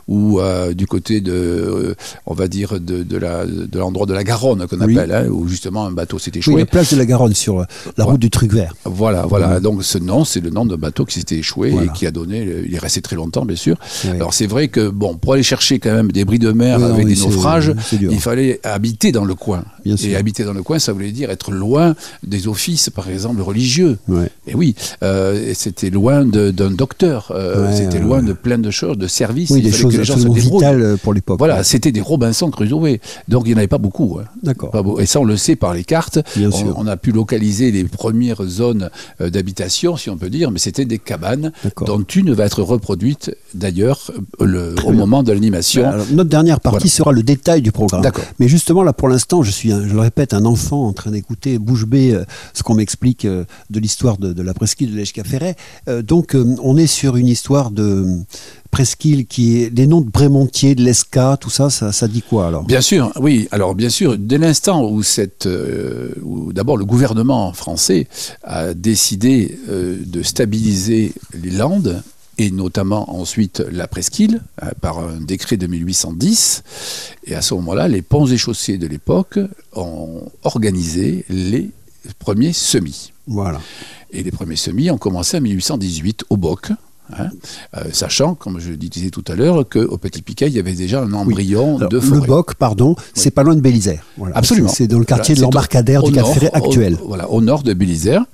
[0.08, 0.40] ou
[0.74, 1.94] du côté de,
[2.26, 4.96] on va dire de, de la de l'endroit de la Garonne qu'on Oui.
[4.98, 6.60] appelle, hein, où justement un bateau s'est Oui, échoué.
[6.60, 7.64] la plage de la Garonne sur
[7.96, 8.74] la route du truc vert.
[8.84, 9.60] Voilà, voilà.
[9.60, 11.86] Donc ce nom, c'est le nom d'un bateau qui s'était échoué Voilà.
[11.92, 12.46] et qui a donné.
[12.66, 13.76] Il est resté très longtemps, bien sûr.
[14.04, 14.10] Oui.
[14.12, 16.82] Alors c'est vrai que bon, pour aller chercher quand même des bris de mer Oui,
[16.84, 19.64] non, avec oui, des naufrages, il fallait habiter dans le coin.
[19.84, 20.16] Bien et sûr.
[20.16, 23.98] habiter dans le coin, ça voulait dire être loin des offices, par exemple religieux.
[24.06, 24.30] Ouais.
[24.46, 27.32] Et oui, euh, c'était loin d'un docteur.
[27.34, 29.50] euh, Ouais, c'était loin de plein de choses, de services.
[29.50, 30.58] Oui, il des choses que les gens se absolument débrouillent.
[30.64, 31.38] vitales euh, pour l'époque.
[31.38, 31.64] Voilà, Ouais.
[31.64, 32.98] c'était des Robinson Crusoe.
[33.28, 34.18] Donc il n'y en avait pas beaucoup.
[34.20, 34.26] hein.
[34.42, 35.00] D'accord.
[35.00, 36.18] Et ça, on le sait par les cartes.
[36.36, 36.74] Bien on, sûr.
[36.76, 40.98] on a pu localiser les premières zones d'habitation, si on peut dire, mais c'était des
[40.98, 41.50] cabanes
[41.84, 44.10] dont une va être reproduite d'ailleurs
[44.40, 45.86] le, au moment de l'animation.
[45.86, 46.90] Alors, notre dernière partie Voilà.
[46.90, 48.04] sera le détail du programme.
[48.38, 51.58] Mais justement, là, pour l'instant, je suis, je le répète, un enfant en train d'écouter
[51.58, 55.56] bouche bée euh, ce qu'on m'explique euh, de l'histoire de, de la presqu'île de l'Eschcaféret.
[55.88, 58.06] Euh, donc, euh, on est sur une histoire de
[58.70, 59.74] presqu'île qui est.
[59.76, 62.64] Les noms de Brémontier, de l'Esca, tout ça, ça, ça dit quoi alors?
[62.64, 63.48] Bien sûr, oui.
[63.50, 66.10] Alors bien sûr, dès l'instant où cette, euh,
[66.52, 68.08] d'abord le gouvernement français
[68.42, 71.12] a décidé euh, de stabiliser
[71.42, 72.02] les Landes
[72.38, 76.62] et notamment ensuite la presqu'île euh, par un décret de 1810,
[77.24, 79.38] et à ce moment-là, les ponts et chaussées de l'époque
[79.74, 81.70] ont organisé les
[82.18, 83.12] premiers semis.
[83.26, 83.60] Voilà.
[84.10, 86.70] Et les premiers semis ont commencé en 1818 au Boc.
[87.16, 87.28] Hein,
[87.76, 90.72] euh, sachant, comme je le disais tout à l'heure, qu'au Petit Piquet, il y avait
[90.74, 92.26] déjà un embryon Alors, de le forêt.
[92.26, 94.02] Boc, pardon, c'est pas loin de Bélisère.
[94.16, 94.36] Voilà.
[94.36, 94.68] Absolument.
[94.68, 96.96] C'est dans le quartier Voilà, de l'embarcadère du Cap nord, Ferret au- actuel.
[97.04, 98.24] voilà, au nord de Bélisère.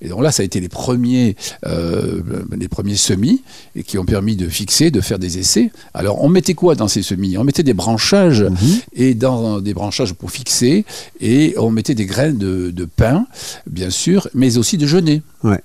[0.00, 2.20] Et donc là, ça a été les premiers, euh,
[2.56, 3.42] les premiers semis
[3.76, 5.70] et qui ont permis de fixer, de faire des essais.
[5.94, 7.36] Alors, on mettait quoi dans ces semis?
[7.38, 8.56] On mettait des branchages Mhm.
[8.94, 10.84] et dans des branchages pour fixer
[11.20, 13.26] et on mettait des graines de, de pin,
[13.66, 15.22] bien sûr, mais aussi de genêt.
[15.44, 15.60] Ouais.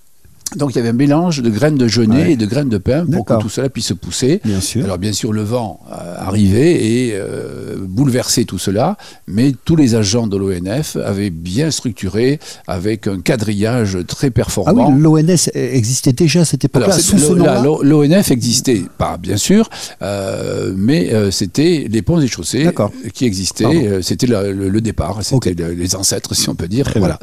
[0.55, 2.31] Donc il y avait un mélange de graines de genêt Ouais.
[2.33, 4.39] et de graines de pin pour que tout cela puisse pousser.
[4.45, 4.86] Bien sûr.
[4.86, 9.95] Alors bien sûr, le vent euh, arrivait et euh, bouleversait tout cela, mais tous les
[9.95, 14.89] agents de l'ONF avaient bien structuré avec un quadrillage très Ah performant.
[14.89, 19.69] oui, l'ONS existait déjà à cette époque-là, sous ce nom-là L'ONF existait pas, bien sûr,
[20.01, 22.69] euh, mais euh, c'était les ponts et chaussées
[23.13, 24.01] qui existaient.
[24.01, 26.86] C'était le, départ, c'était le- les ancêtres, si on peut dire.
[26.86, 27.19] Très voilà.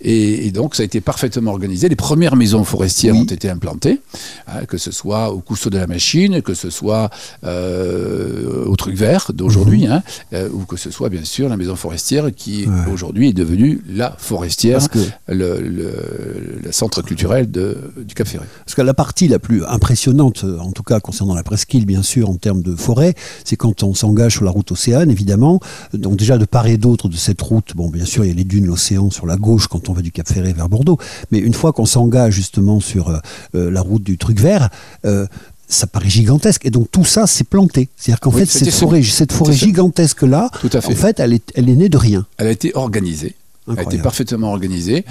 [0.00, 1.88] Et, et donc, ça a été parfaitement organisé.
[1.88, 3.20] Les premières maisons forestières Oui.
[3.20, 4.00] ont été implantées,
[4.48, 7.10] hein, que ce soit au Cousteau de la Machine, que ce soit
[7.44, 11.76] euh, au Truc Vert d'aujourd'hui, hein, euh, ou que ce soit, bien sûr, la maison
[11.76, 12.86] forestière qui, Mhm.
[12.86, 12.92] Ouais.
[12.92, 14.98] aujourd'hui, est devenue la forestière, que-
[15.28, 18.44] le, le- le centre culturel de- du Cap Ferré.
[18.64, 22.02] Parce que la partie la plus impressionnante, euh, en tout cas concernant la presqu'île, bien
[22.02, 25.60] sûr, en termes de forêt, c'est quand on s'engage sur la route Océane, évidemment.
[25.94, 28.34] Donc déjà de part et d'autre de cette route, bon, bien sûr, il y a
[28.34, 30.98] les dunes, l'océan sur la gauche quand on va du Cap Ferré vers Bordeaux.
[31.30, 33.18] Mais une fois qu'on s'engage justement sur euh,
[33.54, 34.68] euh, la route du Truc Vert,
[35.06, 35.26] euh,
[35.68, 36.66] ça paraît gigantesque.
[36.66, 37.88] Et donc tout ça, c'est planté.
[37.96, 41.88] C'est-à-dire qu'en Oui, fait, cette forêt, cette gigantesque-là, en fait, elle est, elle est née
[41.88, 42.26] de rien.
[42.36, 43.34] Elle a été organisée.
[43.68, 44.02] Elle a été Incroyable.
[44.02, 45.04] parfaitement organisée.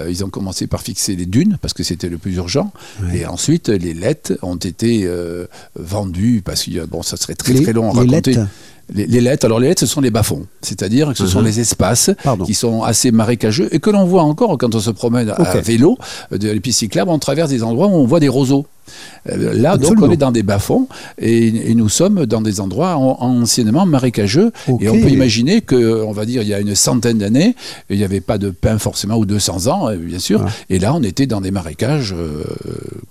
[0.00, 2.72] Euh, ils ont commencé par fixer les dunes parce que c'était le plus urgent.
[3.12, 5.46] Et ensuite, les lettres ont été euh,
[5.76, 8.32] vendues parce que bon, ça serait très Les- très long à les raconter.
[8.32, 8.48] lettres
[8.94, 11.44] Les, les lettres, alors les lettres, ce sont les bas-fonds, c'est-à-dire que ce sont Mhm.
[11.46, 12.44] les espaces Pardon.
[12.46, 15.98] qui sont assez marécageux et que l'on voit encore quand on se promène à vélo
[16.32, 18.66] euh, de les pistes cyclables, on traverse des endroits où on voit des roseaux.
[19.30, 22.96] Euh, Là, donc, on est dans des bas-fonds et, et nous sommes dans des endroits
[22.96, 24.52] en- anciennement marécageux.
[24.80, 27.54] Et on peut imaginer que, on va dire, il y a une centaine d'années,
[27.90, 30.42] il n'y avait pas de pain forcément, ou 200 ans, euh, bien sûr.
[30.46, 30.50] Ah.
[30.70, 32.44] Et là, on était dans des marécages euh,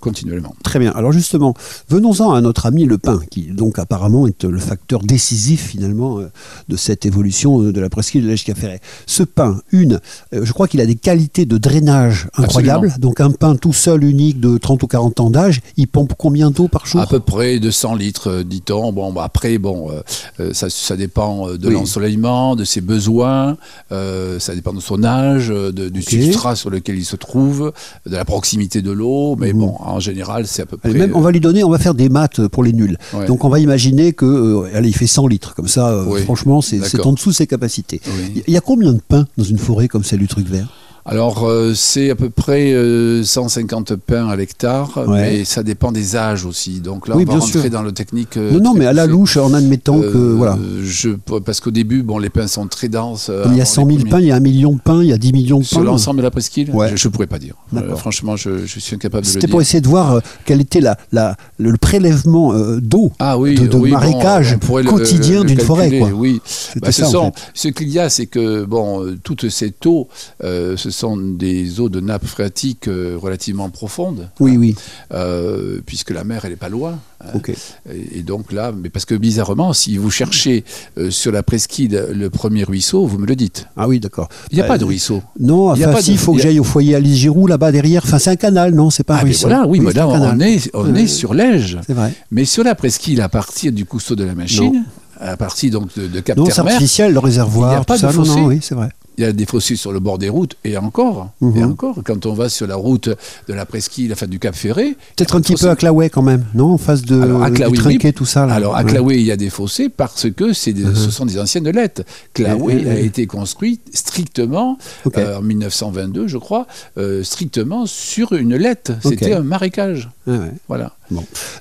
[0.00, 0.54] continuellement.
[0.62, 0.92] Très bien.
[0.92, 1.54] Alors justement,
[1.88, 6.30] venons-en à notre ami le pain, qui donc apparemment est le facteur décisif finalement euh,
[6.68, 8.80] de cette évolution de la presqu'île de l'Eschcaféret.
[9.06, 10.00] Ce pain, une,
[10.32, 12.94] je crois qu'il a des qualités de drainage incroyables.
[12.98, 16.50] Donc un pain tout seul, unique, de 30 ou 40 ans d'âge, il pompe combien
[16.50, 18.92] d'eau par jour À peu près de 100 litres, euh, dit-on.
[18.92, 20.00] Bon, bah, après, bon, euh,
[20.40, 21.74] euh, ça, ça dépend de Oui.
[21.74, 23.56] l'ensoleillement, de ses besoins,
[23.92, 27.72] euh, ça dépend de son âge, de- du substrat sur lequel il se trouve,
[28.06, 29.36] de la proximité de l'eau.
[29.36, 29.58] Mais Mhm.
[29.60, 30.90] bon, en général, c'est à peu près.
[30.90, 32.96] Allez, même, on va lui donner, on va faire des maths pour les nuls.
[33.14, 33.26] Ouais.
[33.26, 36.22] Donc on va imaginer que, euh, allez, il fait 100 litres, comme ça, Oui.
[36.22, 38.00] franchement, c'est en dessous de ses capacités.
[38.06, 38.42] Oui.
[38.46, 40.68] Il y a combien de pains dans une forêt comme celle du truc vert?
[41.10, 45.22] Alors, euh, c'est à peu près euh, 150 pains à l'hectare, Ouais.
[45.38, 46.80] mais ça dépend des âges aussi.
[46.80, 47.70] Donc là, Oui, on va bien rentrer sûr.
[47.70, 48.36] dans le technique.
[48.36, 50.58] euh, Non, non, mais à la louche, en admettant que, Euh, voilà.
[50.82, 51.08] Je,
[51.46, 53.30] parce qu'au début, bon, les pains sont très denses.
[53.30, 54.72] euh, il y a avant 100 les 000 premiers- pains, il y a un million
[54.74, 55.84] de pains, il y a 10 millions de Sur pains.
[55.84, 56.92] l'ensemble de la presqu'île Ouais.
[56.94, 57.54] Je ne pourrais pas dire.
[57.74, 59.50] Euh, franchement, je, je suis incapable de le C'était dire.
[59.52, 63.54] pour essayer de voir euh, quel était la, la- le, prélèvement euh, d'eau Ah oui,
[63.54, 66.00] de, de oui, bon, marécage on pourrait le- quotidien d'une forêt.
[66.00, 66.10] Quoi.
[66.10, 67.40] Oui, C'était Bah, ce, ça, en sont, fait.
[67.54, 69.16] ce qu'il y a, c'est que bon, euh,
[69.48, 70.06] ces eaux,
[70.44, 74.28] euh, ce sont des eaux de nappe phréatique euh, relativement profondes.
[74.40, 74.74] Oui, oui.
[75.12, 76.98] Euh, puisque la mer, elle n'est pas loin.
[77.20, 77.26] hein.
[77.34, 77.50] Ok.
[77.50, 80.64] Et, et donc là, mais parce que bizarrement, si vous cherchez
[80.98, 83.66] euh, sur la presqu'île le premier ruisseau, vous me le dites.
[83.76, 84.28] Ah oui, d'accord.
[84.50, 85.22] Il n'y a Bah, pas de ruisseau.
[85.40, 88.02] Non, il enfin, si, il faut que a- j'aille au foyer Alice Giroud, là-bas derrière.
[88.04, 89.48] Enfin, c'est un canal, non C'est pas un Ah, mais ruisseau.
[89.48, 91.02] voilà, oui, mais c'est là, on est, on Ouais.
[91.02, 91.78] est sur l'Ège.
[91.86, 92.12] C'est vrai.
[92.30, 94.84] Mais sur la presqu'île, à partir du cousteau de la machine,
[95.20, 97.96] à partir donc de, de Cap Non, c'est artificiel, le Il n'y réservoir, a pas
[97.98, 98.02] de.
[98.06, 98.30] Non, fossé.
[98.40, 98.88] non, oui, c'est vrai.
[99.18, 101.70] Il y a des fossés sur le bord des routes, et encore, et Mhm.
[101.72, 103.08] encore, quand on va sur la route
[103.48, 104.96] de la presqu'île, enfin du Cap Ferré.
[105.16, 107.56] Peut-être un petit peu à Claouet quand même, non En face de Alors, à du
[107.56, 108.14] Claouet, trinquet, oui.
[108.14, 108.46] tout ça.
[108.46, 108.54] Là.
[108.54, 108.90] Alors à Ouais.
[108.90, 112.02] Claouet, il y a des fossés parce que c'est des- ce sont des anciennes lettres.
[112.32, 112.88] Claouet Mhm.
[112.88, 114.78] a été construit strictement
[115.16, 116.66] euh, en 1922, je crois,
[116.96, 118.92] euh, strictement sur une lettre.
[119.02, 120.08] C'était un marécage.
[120.26, 120.52] Ouais, ouais.
[120.68, 120.92] Voilà.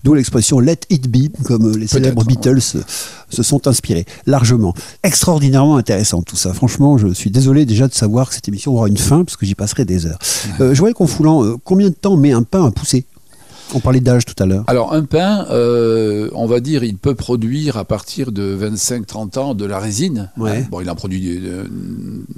[0.03, 4.73] D'où l'expression let it be, comme euh, les célèbres Beatles se sont inspirés largement.
[5.03, 6.53] Extraordinairement intéressant tout ça.
[6.53, 9.45] Franchement, je suis désolé déjà de savoir que cette émission aura une fin, parce que
[9.45, 10.19] j'y passerai des heures.
[10.59, 13.05] Euh, Joël Confoulant, euh, combien de temps met un pain à pousser?
[13.73, 14.63] On parlait d'âge tout à l'heure.
[14.67, 19.53] Alors un pain, euh, on va dire, il peut produire à partir de 25-30 ans
[19.53, 20.29] de la résine.
[20.37, 20.65] Ouais.
[20.71, 21.39] Bon, il en produit.
[21.43, 21.63] euh,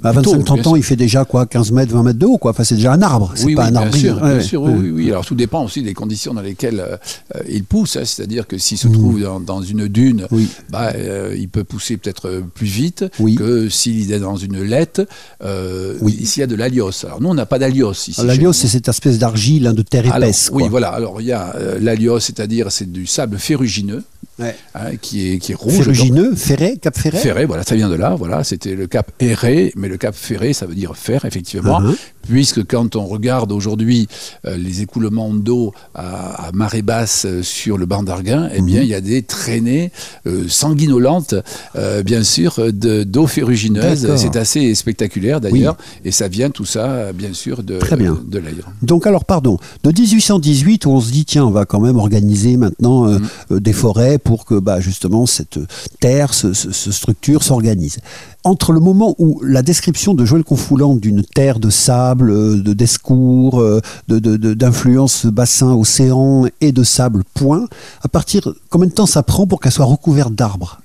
[0.02, 2.38] À plutôt, 25-30 bien ans, il fait déjà quoi 15 mètres, 20 mètres de haut,
[2.38, 2.50] quoi.
[2.50, 3.32] Enfin, c'est déjà un arbre.
[3.36, 3.96] C'est Oui, pas oui, un bien arbre.
[3.96, 5.08] sûr, Ouais, bien ouais, sûr, oui, oui.
[5.10, 6.96] Alors tout dépend aussi des conditions dans lesquelles euh,
[7.36, 7.96] euh, il pousse.
[7.96, 8.02] hein.
[8.04, 8.94] C'est-à-dire que s'il se Mhm.
[8.94, 10.26] trouve dans, dans une dune,
[10.70, 13.04] bah, euh, il peut pousser peut-être euh, plus vite
[13.36, 15.00] que s'il est dans une lette.
[15.44, 16.18] Euh, Oui.
[16.26, 17.04] S'il y a de l'alios.
[17.04, 18.14] Alors nous, on n'a pas d'alios ici.
[18.24, 20.50] L'alios, c'est cette espèce d'argile, hein, de terre Alors, épaisse.
[20.52, 20.88] oui, voilà.
[20.90, 24.02] Alors il y a euh, l'alios, c'est-à-dire c'est du sable ferrugineux
[24.40, 24.54] Ouais.
[24.74, 25.74] hein, qui est qui est rouge.
[25.74, 27.18] Ferrugineux, ferré, cap ferré.
[27.18, 30.52] Ferré, voilà, ça vient de là, voilà, c'était le cap Erré, mais le cap Ferré,
[30.52, 31.94] ça veut dire fer, effectivement, Uh-huh.
[32.22, 34.08] puisque quand on regarde aujourd'hui
[34.46, 38.80] euh, les écoulements d'eau à, à marée basse euh, sur le banc d'Arguin, eh bien,
[38.82, 39.90] il y a des traînées
[40.26, 41.34] euh, sanguinolentes,
[41.76, 44.14] euh, bien sûr, de- d'eau ferrugineuse.
[44.16, 48.18] C'est assez spectaculaire d'ailleurs, et ça vient tout ça, euh, bien sûr, de, Très bien.
[48.26, 48.70] de l'air.
[48.82, 52.56] Donc alors pardon, de 1818 où on se dit tiens on va quand même organiser
[52.56, 53.26] maintenant euh, Mm.
[53.52, 55.58] euh, des forêts pour que bah, justement cette
[56.00, 57.98] terre, ce, ce- ce structure s'organise.
[58.44, 62.72] Entre le moment où la description de Joël Confoulant d'une terre de sable, euh, de
[62.72, 67.66] d'escours, euh, de- de- d'influence bassin, océan et de sable point,
[68.02, 70.80] à partir combien de temps ça prend pour qu'elle soit recouverte d'arbres?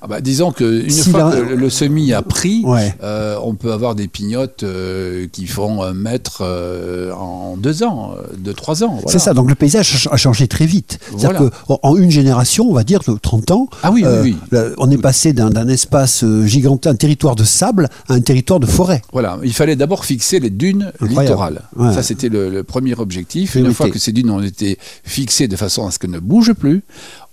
[0.00, 2.94] Ah bah, disons qu'une Si fois la- que le, semis a pris, Ouais.
[3.02, 8.14] euh, on peut avoir des pignottes euh, qui font un mètre euh, en deux ans,
[8.36, 8.94] deux, trois ans.
[8.94, 9.08] voilà.
[9.08, 10.98] C'est ça, donc le paysage a ch- a changé très vite.
[11.16, 11.50] C'est-à-dire Voilà.
[11.66, 14.36] qu'en en une génération, on va dire de 30 ans, Ah oui, oui, oui.
[14.50, 18.66] le- on est passé d'un espace gigantesque, un territoire de sable, à un territoire de
[18.66, 19.02] forêt.
[19.12, 21.20] Voilà, il fallait d'abord fixer les dunes Incroyable.
[21.22, 21.62] littorales.
[21.76, 21.92] Ouais.
[21.92, 23.56] Ça, c'était le, le premier objectif.
[23.56, 26.52] Une fois que ces dunes ont été fixées de façon à ce qu'elles ne bougent
[26.54, 26.82] plus,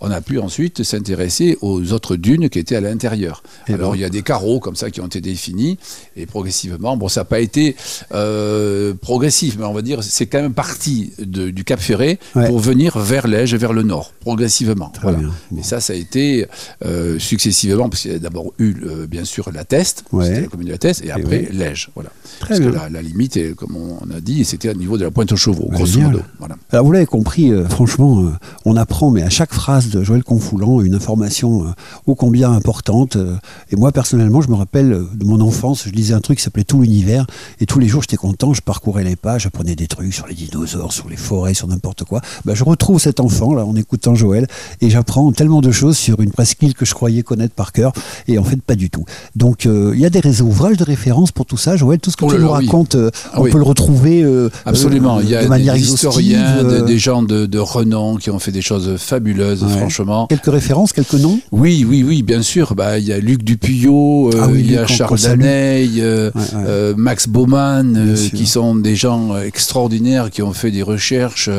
[0.02, 3.42] on a pu ensuite s'intéresser aux autres dunes qui étaient à l'intérieur.
[3.68, 3.98] Et Alors, ben.
[3.98, 5.78] il y a des carreaux comme ça qui ont été définis,
[6.18, 7.76] et progressivement, bon, ça n'a pas été
[8.14, 12.48] euh, progressif, mais on va dire, c'est quand même parti de- du Cap Ferré Ouais.
[12.48, 14.90] pour venir vers l'Ège, vers le nord, progressivement.
[14.90, 15.18] Très voilà.
[15.20, 15.32] bien.
[15.52, 15.60] Bon.
[15.60, 16.46] Et ça, ça a été
[16.86, 20.26] euh, successivement, parce qu'il y a d'abord eu, euh, bien sûr, la Teste, Ouais.
[20.26, 21.58] c'était la commune de la Teste, et après oui.
[21.58, 21.90] l'Ège.
[21.96, 22.10] Voilà.
[22.40, 22.70] Très Parce bien.
[22.72, 25.32] que la, la limite, est, comme on a dit, c'était au niveau de la pointe
[25.32, 26.20] aux chevaux, Ouais, grosso modo.
[26.40, 26.56] Voilà.
[26.72, 28.32] Alors vous l'avez compris, franchement,
[28.66, 31.70] on apprend, mais à chaque phrase de Joël Confoulant, une information euh,
[32.08, 33.16] ô combien importante.
[33.16, 33.36] euh,
[33.72, 36.44] et moi, personnellement, je me rappelle euh, de mon enfance, je lisais un truc qui
[36.44, 37.26] s'appelait Tout l'univers,
[37.60, 40.34] et tous les jours, j'étais content, je parcourais les pages, j'apprenais des trucs sur les
[40.36, 42.22] dinosaures, sur les forêts, sur n'importe quoi.
[42.46, 44.48] Ben, je retrouve cet enfant, là, en écoutant Joël,
[44.82, 47.92] et j'apprends tellement de choses sur une presqu'île que je croyais connaître par cœur,
[48.28, 49.06] et en fait, pas du tout.
[49.36, 52.12] Donc, euh, il y a des réseaux ouvrages de référence pour tout ça, Joël, tout
[52.12, 52.66] ce que Oh tu là nous oui.
[52.66, 53.52] racontes, euh, Ah on oui.
[53.52, 55.20] peut le retrouver euh, Absolument.
[55.20, 58.40] Il y a de manière des historiens, de- des gens de, de renom qui ont
[58.40, 59.70] fait des choses fabuleuses, Ouais.
[59.78, 60.28] Franchement.
[60.28, 62.76] Quelques références, quelques noms Oui, oui, oui, bien sûr.
[62.76, 65.20] Bah, il y a Luc Dupuyot, euh, Ah oui, il y a Charles.
[65.22, 66.64] Daneil, euh, Ouais, ouais.
[66.68, 71.50] euh, Max Baumann, qui sont des gens extraordinaires qui ont fait des recherches.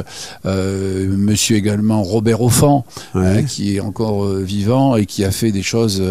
[0.45, 3.45] Monsieur également Robert Offan, Ouais.
[3.49, 6.03] qui est encore vivant et qui a fait des choses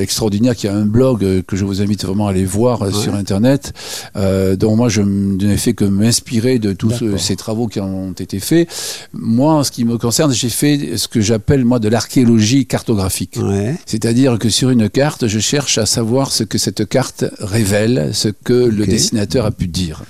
[0.00, 3.72] extraordinaires, qui a un blog que je vous invite vraiment à aller voir sur Internet.
[4.14, 8.68] Donc moi, je n'ai fait que m'inspirer de tous ces travaux qui ont été faits.
[9.12, 13.38] Moi, en ce qui me concerne, j'ai fait ce que j'appelle moi de l'archéologie cartographique.
[13.40, 13.74] Ouais.
[13.86, 18.28] C'est-à-dire que sur une carte, je cherche à savoir ce que cette carte révèle, ce
[18.28, 20.02] que le dessinateur a pu dire.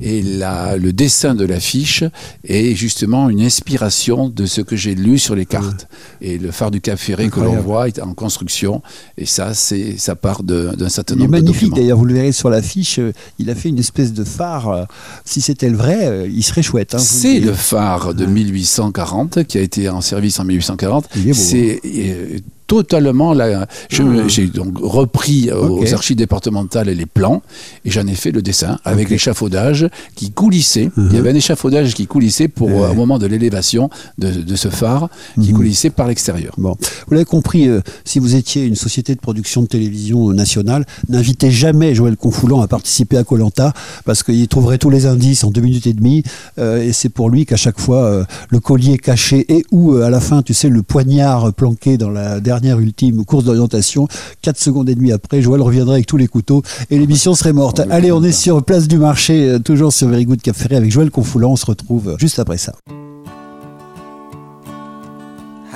[0.00, 2.04] Et la, le dessin de l'affiche
[2.46, 5.86] est justement une inspiration de ce que j'ai lu sur les cartes.
[6.20, 8.82] Et le phare du Cap Ferré que l'on voit est en construction.
[9.18, 12.50] Et ça, c'est ça part d'un certain nombre de magnifique d'ailleurs, vous le verrez sur
[12.50, 14.68] l'affiche, euh, il a fait une espèce de phare.
[14.68, 14.84] euh,
[15.24, 16.94] Si c'était le vrai, euh, il serait chouette.
[16.94, 20.73] hein, C'est le phare de 1840 qui a été en service en 1840.
[21.16, 21.42] Il est beau, hein.
[21.42, 23.66] C'est euh, totalement là.
[23.90, 24.24] je- Ah.
[24.28, 27.42] J'ai donc repris euh, aux archives départementales les plans
[27.84, 30.90] et j'en ai fait le dessin avec l'échafaudage qui coulissait.
[30.96, 31.16] Il y Mhm.
[31.16, 32.82] avait un échafaudage qui coulissait pour Ouais.
[32.82, 35.08] euh, au moment de l'élévation de, de ce phare
[35.40, 35.56] qui Mhm.
[35.56, 36.54] coulissait par l'extérieur.
[36.58, 40.84] Bon, vous l'avez compris, euh, si vous étiez une société de production de télévision nationale,
[41.08, 43.72] n'invitez jamais Joël Confoulant à participer à Colanta
[44.04, 46.22] parce qu'il trouverait tous les indices en deux minutes et demie
[46.58, 50.10] euh, et c'est pour lui qu'à chaque fois euh, le collier caché et ou à
[50.10, 54.06] la fin, tu sais, le poignard planqué dans la, derrière dernière ultime course d'orientation.
[54.42, 57.80] 4 secondes et demie après, Joël reviendrait avec tous les couteaux et l'émission serait morte.
[57.86, 60.76] Mais Allez, on est sur Place du Marché, euh, toujours sur Very Good Cap Ferré
[60.76, 61.50] avec Joël Confoulant.
[61.52, 62.72] On se retrouve euh, juste après ça.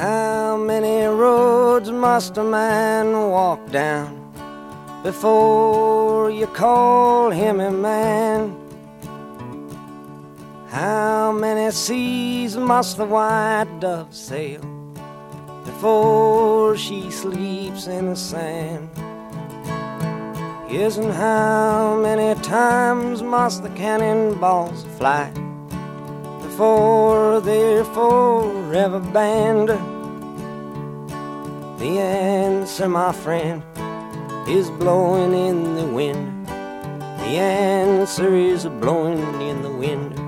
[0.01, 4.07] How many roads must a man walk down
[5.03, 8.53] before you call him a man?
[10.71, 14.61] How many seas must the white dove sail
[15.69, 18.89] before she sleeps in the sand?
[20.99, 25.31] And how many times must the cannonballs fly
[26.43, 29.69] before they're forever banned?
[31.79, 33.63] The answer, my friend,
[34.49, 36.49] is blowing in the wind.
[36.49, 40.28] The answer is blowing in the wind.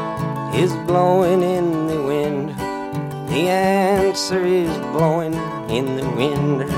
[0.53, 2.49] is blowing in the wind.
[3.29, 5.33] The answer is blowing
[5.69, 6.69] in the wind.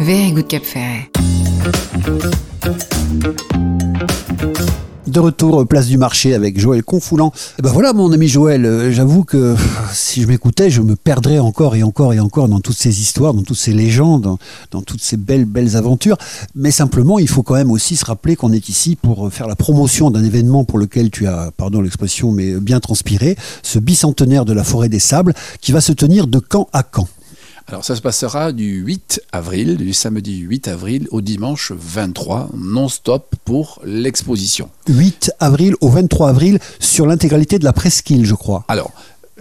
[0.00, 2.51] Very Good Cap Ferret.
[5.12, 7.34] De retour euh, place du marché avec Joël Confoulant.
[7.58, 9.54] Eh ben voilà mon ami Joël, euh, j'avoue que
[9.92, 13.34] si je m'écoutais, je me perdrais encore et encore et encore dans toutes ces histoires,
[13.34, 14.38] dans toutes ces légendes, dans,
[14.70, 16.16] dans toutes ces belles belles aventures.
[16.54, 19.48] Mais simplement, il faut quand même aussi se rappeler qu'on est ici pour euh, faire
[19.48, 24.46] la promotion d'un événement pour lequel tu as, pardon l'expression, mais bien transpiré, ce bicentenaire
[24.46, 27.06] de la forêt des sables, qui va se tenir de camp à camp.
[27.68, 33.34] Alors ça se passera du 8 avril, du samedi 8 avril au dimanche 23, non-stop
[33.44, 34.68] pour l'exposition.
[34.88, 38.64] 8 avril au 23 avril sur l'intégralité de la presqu'île, je crois.
[38.68, 38.92] Alors,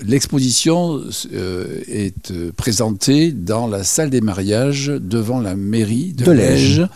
[0.02, 1.02] l'exposition
[1.34, 6.88] euh, est euh, présentée dans la salle des mariages devant la mairie de, De Lège.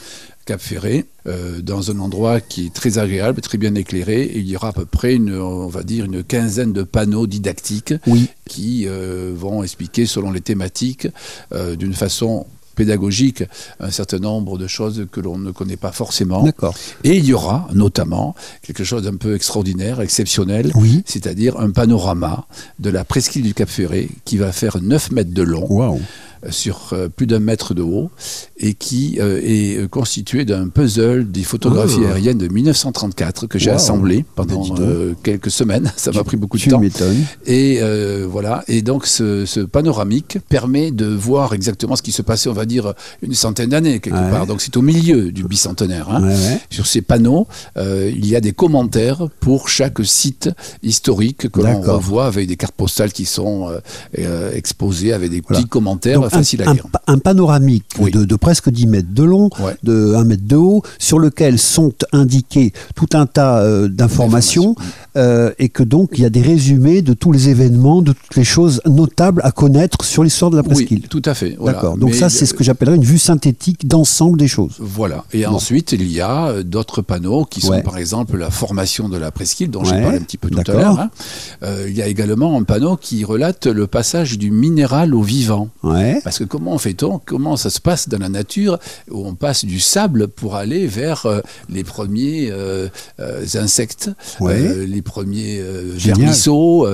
[0.45, 4.21] Cap Ferré, euh, dans un endroit qui est très agréable, très bien éclairé.
[4.21, 7.25] Et il y aura à peu près, une, on va dire, une quinzaine de panneaux
[7.25, 8.27] didactiques Oui.
[8.47, 11.07] qui euh, vont expliquer, selon les thématiques,
[11.51, 13.41] euh, d'une façon pédagogique,
[13.79, 16.43] un certain nombre de choses que l'on ne connaît pas forcément.
[16.43, 16.75] D'accord.
[17.05, 21.01] Et il y aura notamment quelque chose d'un peu extraordinaire, exceptionnel, Oui.
[21.05, 22.45] c'est-à-dire un panorama
[22.79, 26.01] de la presqu'île du Cap Ferré qui va faire 9 mètres de long Waouh.
[26.49, 28.09] Sur euh, plus d'un mètre de haut
[28.57, 32.05] et qui euh, est constitué d'un puzzle des photographies Oh.
[32.07, 33.75] aériennes de 1934 que j'ai Wow.
[33.75, 35.91] assemblé Ben, pendant euh, quelques semaines.
[35.97, 36.81] Ça m'a pris beaucoup de Tu temps.
[37.45, 37.79] Et
[38.29, 38.63] voilà.
[38.67, 42.65] Et donc ce, ce panoramique permet de voir exactement ce qui se passait, on va
[42.65, 44.29] dire, une centaine d'années quelque Ouais.
[44.31, 44.47] part.
[44.47, 46.09] Donc c'est au milieu du bicentenaire.
[46.09, 46.21] hein.
[46.23, 46.59] Ouais, ouais.
[46.69, 50.49] Sur ces panneaux, il y a des commentaires pour chaque site
[50.83, 53.69] historique que l'on revoit avec des cartes postales qui sont
[54.19, 55.61] euh, exposées avec des Voilà.
[55.61, 56.21] petits commentaires.
[56.21, 56.87] Donc, facile à un, lire.
[56.91, 58.11] pa- un panoramique Oui.
[58.11, 59.75] de, de presque 10 mètres de long, Ouais.
[59.83, 64.75] de 1 mètre de haut, sur lequel sont indiqués tout un tas euh, d'informations,
[65.17, 68.35] euh, et que donc il y a des résumés de tous les événements, de toutes
[68.35, 71.07] les choses notables à connaître sur l'histoire de la Oui, presqu'île.
[71.07, 71.55] tout à fait.
[71.59, 71.73] voilà.
[71.77, 71.97] D'accord.
[71.97, 74.75] Donc Mais, ça, c'est ce que j'appellerais une vue synthétique d'ensemble des choses.
[74.79, 75.23] Voilà.
[75.33, 77.83] Et ensuite, il y a euh, d'autres panneaux qui sont, Ouais.
[77.83, 80.59] par exemple, la formation de la presqu'île, dont Ouais, j'ai parlé un petit peu tout
[80.71, 80.99] à l'heure.
[80.99, 81.09] hein.
[81.63, 85.69] Euh, il y a également un panneau qui relate le passage du minéral au vivant.
[85.83, 86.19] Ouais.
[86.25, 88.79] Parce que comment fait-on Comment ça se passe dans la nature
[89.11, 92.89] où on passe du sable pour aller vers euh, les premiers euh,
[93.21, 94.09] euh, insectes,
[94.41, 94.85] Ouais.
[94.87, 95.93] les premiers euh,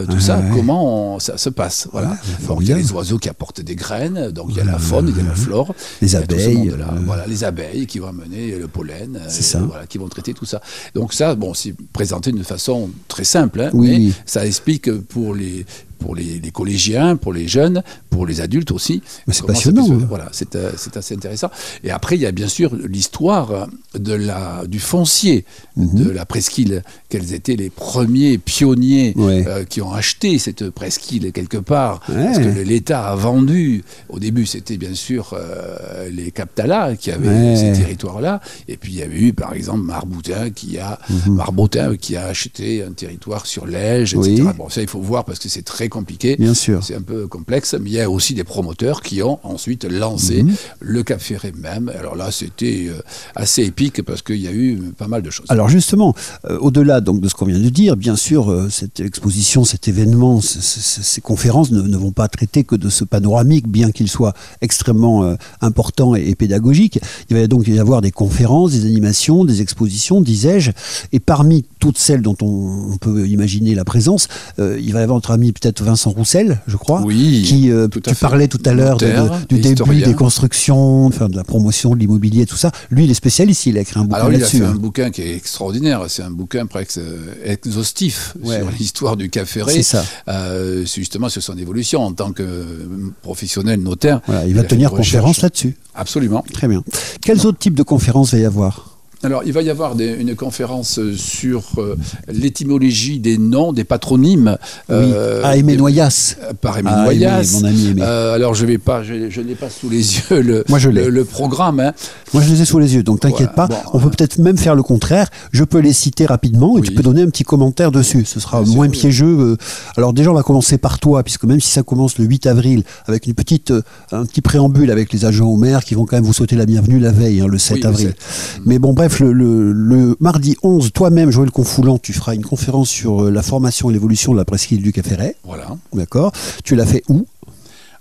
[0.09, 0.49] tout ça ouais.
[0.53, 2.17] Comment on- ça se passe Voilà.
[2.47, 4.77] Donc il y a les oiseaux qui apportent des graines, donc il y a la
[4.77, 6.73] faune, il y a la flore, Les abeilles,
[7.05, 9.59] Voilà, les abeilles qui vont amener le pollen, C'est ça.
[9.59, 10.61] voilà, qui vont traiter tout ça.
[10.93, 14.07] Donc ça, bon, c'est présenté d'une façon très simple, hein, Oui.
[14.09, 15.65] mais ça explique pour les
[16.01, 19.01] pour les, les collégiens, pour les jeunes, pour les adultes aussi.
[19.27, 20.05] Mais c'est passionnant, se- hein.
[20.09, 21.49] Voilà, c'est euh, c'est assez intéressant.
[21.83, 25.45] Et après, il y a bien sûr l'histoire de la du foncier
[25.77, 26.03] Mhm.
[26.03, 26.83] de la presqu'île.
[27.09, 29.45] Quels étaient les premiers pionniers Ouais.
[29.47, 32.25] euh, qui ont acheté cette presqu'île quelque part Ouais.
[32.25, 33.83] Parce que l'État a vendu.
[34.09, 37.55] Au début, c'était bien sûr euh, les Captala qui avaient Ouais.
[37.55, 38.41] ces territoires-là.
[38.67, 42.83] Et puis il y avait eu, par exemple, Marboutin qui a Marbotin qui a acheté
[42.83, 44.43] un territoire sur l'Ège, etc.
[44.47, 44.53] Oui.
[44.57, 46.35] Bon, ça il faut voir parce que c'est très compliqué.
[46.37, 46.83] Bien sûr.
[46.83, 50.41] C'est un peu complexe, mais il y a aussi des promoteurs qui ont ensuite lancé
[50.41, 50.55] Mhm.
[50.79, 51.91] le Cap Ferré même.
[51.99, 52.99] Alors là, c'était euh,
[53.35, 55.45] assez épique parce qu'il y a eu pas mal de choses.
[55.49, 56.15] Alors justement,
[56.49, 59.87] euh, au-delà donc de ce qu'on vient de dire, bien sûr, euh, cette exposition, cet
[59.87, 63.91] événement, c- c- ces conférences ne, ne vont pas traiter que de ce panoramique, bien
[63.91, 66.99] qu'il soit extrêmement euh, important et, et pédagogique.
[67.29, 70.71] Il va donc y avoir des conférences, des animations, des expositions, disais-je,
[71.11, 74.27] et parmi toutes celles dont on, on peut imaginer la présence,
[74.57, 78.01] il va y avoir notre ami peut-être Vincent Roussel, je crois, Oui, qui euh, tout
[78.05, 81.35] à tu parlais tout à l'heure de- de- Notaire, du début des constructions, enfin de
[81.35, 82.71] la promotion de l'immobilier, tout ça.
[82.89, 84.75] Lui, il est spécialiste, il a écrit un bouquin Alors il a fait un hein.
[84.75, 86.01] bouquin qui est extraordinaire.
[86.07, 88.57] C'est un bouquin presque euh, exhaustif Ouais.
[88.59, 89.73] sur l'histoire du Ferré.
[89.73, 90.03] C'est ça.
[90.27, 92.87] Euh, c'est justement sur son évolution en tant que euh,
[93.21, 94.21] professionnel notaire.
[94.27, 95.75] Voilà, il va tenir conférence là-dessus.
[95.95, 96.43] Absolument.
[96.53, 96.83] Très bien.
[97.21, 98.90] Quels autres types de conférences va y avoir?
[99.23, 101.95] Alors, il va y avoir des- une conférence euh, sur euh,
[102.27, 104.57] l'étymologie des noms, des patronymes.
[104.89, 106.35] euh, Ah, Aimé Noyas.
[106.59, 107.41] par Aimé Ah, Noyas.
[107.43, 108.01] Aimé, mon ami Aimé.
[108.03, 109.97] Euh, alors, je vais pas, je, je n'ai pas sous les
[110.31, 111.03] yeux le, Moi, je l'ai.
[111.05, 111.79] le, le programme.
[111.79, 111.93] hein.
[112.33, 113.83] Moi, je les ai sous les yeux, donc t'inquiète Voilà, pas.
[113.83, 115.27] bon, On peut peut-être même faire le contraire.
[115.51, 116.87] Je peux les citer rapidement et Oui.
[116.87, 118.25] tu peux donner un petit commentaire dessus.
[118.25, 118.91] Ce sera Bien moins oui.
[118.97, 119.55] piégeux.
[119.97, 122.83] Alors déjà, on va commencer par toi, puisque même si ça commence le 8 avril,
[123.05, 123.71] avec une petite,
[124.11, 126.65] un petit préambule avec les agents au maire qui vont quand même vous souhaiter la
[126.65, 128.07] bienvenue la veille, hein, le 7 Oui, le avril.
[128.17, 128.61] 7.
[128.65, 132.89] Mais bon, bref, le, le- le mardi 11, toi-même, Joël Confoulant, tu feras une conférence
[132.89, 135.35] sur euh, la formation et l'évolution de la presqu'île du Caféret.
[135.43, 135.75] Voilà.
[135.93, 136.31] D'accord
[136.63, 137.25] Tu l'as fait où?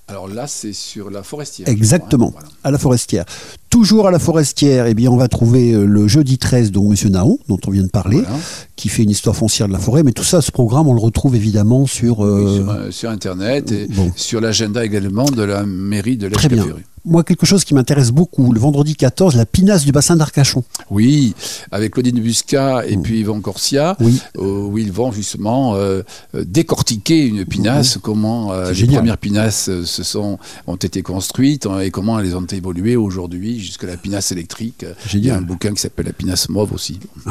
[0.09, 1.67] Alors là, c'est sur la forestière.
[1.67, 1.77] crois, hein.
[1.77, 2.49] Exactement, Voilà.
[2.65, 3.25] à la forestière.
[3.69, 7.11] Toujours à la forestière, eh bien, on va trouver euh, le jeudi 13, donc Monsieur
[7.11, 8.37] Naon, dont on vient de parler, Voilà.
[8.75, 10.03] qui fait une histoire foncière de la forêt.
[10.03, 12.25] Mais tout ça, ce programme, on le retrouve évidemment sur.
[12.25, 12.57] euh, Oui,
[12.91, 14.11] sur, sur Internet et bon.
[14.17, 16.67] sur l'agenda également de la mairie de Très bien.
[17.05, 20.65] Moi, quelque chose qui m'intéresse beaucoup, le vendredi 14, la pinasse du bassin d'Arcachon.
[20.91, 21.35] Oui,
[21.71, 23.97] avec Claudine Busca et puis Yvon Corsia.
[24.01, 24.21] Oui.
[24.39, 26.03] euh, où ils vont justement euh,
[26.35, 28.99] décortiquer une pinasse, comment euh, les génial.
[28.99, 33.87] premières pinasses se sont, ont été construites euh, et comment elles ont évolué aujourd'hui jusqu'à
[33.87, 34.85] la pinasse électrique.
[35.15, 35.45] Il y a un Génial.
[35.45, 37.01] bouquin qui s'appelle La pinasse mauve aussi.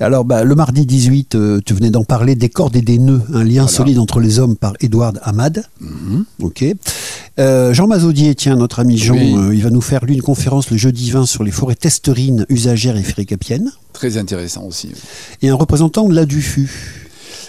[0.00, 3.22] Alors, bah, le mardi 18, euh, tu venais d'en parler, des cordes et des nœuds,
[3.32, 3.68] un lien Voilà.
[3.68, 5.64] solide entre les hommes par Édouard Hamad.
[5.80, 6.24] Mhm.
[6.42, 6.64] Ok.
[7.38, 9.34] Euh, Jean Mazaudier, tiens, notre ami Jean, Oui.
[9.36, 12.44] euh, il va nous faire lui une conférence le jeudi 20 sur les forêts testerines,
[12.48, 13.70] usagères et féricapiennes.
[13.92, 14.90] Très intéressant aussi.
[15.40, 16.68] Et un représentant de la DUFU.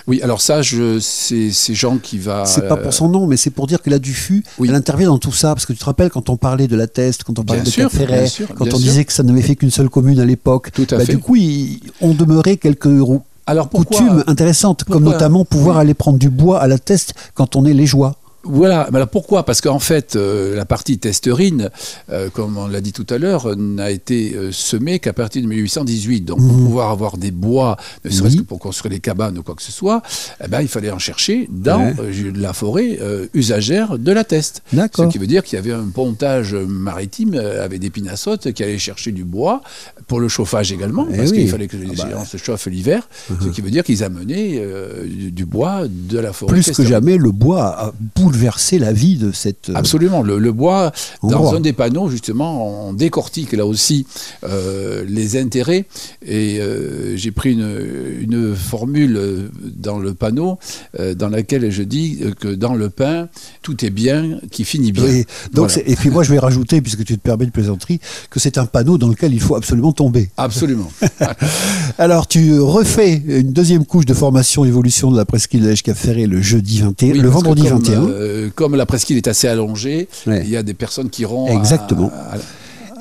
[0.07, 2.45] Oui, alors ça, je, c'est, Jean qui va.
[2.45, 4.67] C'est pas pour son nom, mais c'est pour dire que la DUFU, Oui.
[4.69, 5.49] elle intervient dans tout ça.
[5.53, 7.85] Parce que tu te rappelles quand on parlait de la Teste, quand on parlait Bien
[7.85, 8.27] de Ferret,
[8.57, 8.79] quand on sûr.
[8.79, 10.71] disait que ça n'avait fait qu'une seule commune à l'époque.
[10.89, 11.05] Bah.
[11.05, 15.93] Du coup, ils ont demeuré quelques rou- Alors pourquoi coutumes intéressantes, comme notamment pouvoir aller
[15.93, 18.15] prendre du bois à la Teste quand on est les joies.
[18.43, 19.43] Voilà, alors pourquoi?
[19.45, 21.69] Parce qu'en fait, euh, la partie testerine,
[22.09, 25.47] euh, comme on l'a dit tout à l'heure, n'a été euh, semée qu'à partir de
[25.47, 26.21] 1818.
[26.21, 28.35] Donc, pour pouvoir avoir des bois, ne serait-ce.
[28.35, 28.41] Oui.
[28.41, 30.01] que pour construire des cabanes ou quoi que ce soit,
[30.43, 31.93] eh ben, il fallait en chercher dans Ouais.
[31.99, 34.61] euh, la forêt euh, usagère de la Teste.
[34.73, 38.63] Ce qui veut dire qu'il y avait un pontage maritime euh, avec des pinassotes qui
[38.63, 39.61] allaient chercher du bois
[40.07, 41.37] pour le chauffage également, Eh parce oui.
[41.39, 42.11] qu'il fallait que les Ah bah.
[42.11, 43.07] gens se chauffent l'hiver.
[43.41, 46.51] Ce qui veut dire qu'ils amenaient euh, du, du bois de la forêt.
[46.53, 47.93] Plus que jamais, le bois a
[48.31, 49.69] bouleversé la vie de cette.
[49.69, 50.21] euh, Absolument.
[50.23, 50.91] Le, le bois,
[51.23, 54.05] dans un des panneaux, justement, on décortique là aussi
[54.43, 55.85] euh, les intérêts.
[56.25, 57.75] Et euh, j'ai pris une,
[58.21, 60.57] une formule dans le panneau
[60.99, 63.27] euh, dans laquelle je dis que dans le pain,
[63.61, 65.03] tout est bien qui finit bien.
[65.03, 65.25] Oui.
[65.53, 65.89] Donc Voilà.
[65.89, 68.65] et puis moi je vais rajouter, puisque tu te permets de plaisanterie, que c'est un
[68.65, 70.29] panneau dans lequel il faut absolument tomber.
[70.37, 70.91] Absolument.
[71.97, 75.97] Alors tu refais une deuxième couche de formation évolution de la presqu'île de l'Èche Cap
[75.97, 78.01] Ferré le jeudi 21, Oui, le vendredi comme, 21.
[78.21, 80.41] Euh, comme la presqu'île est assez allongée, Ouais.
[80.43, 81.47] il y a des personnes qui iront.
[81.49, 82.11] à- Exactement.
[82.31, 82.37] à-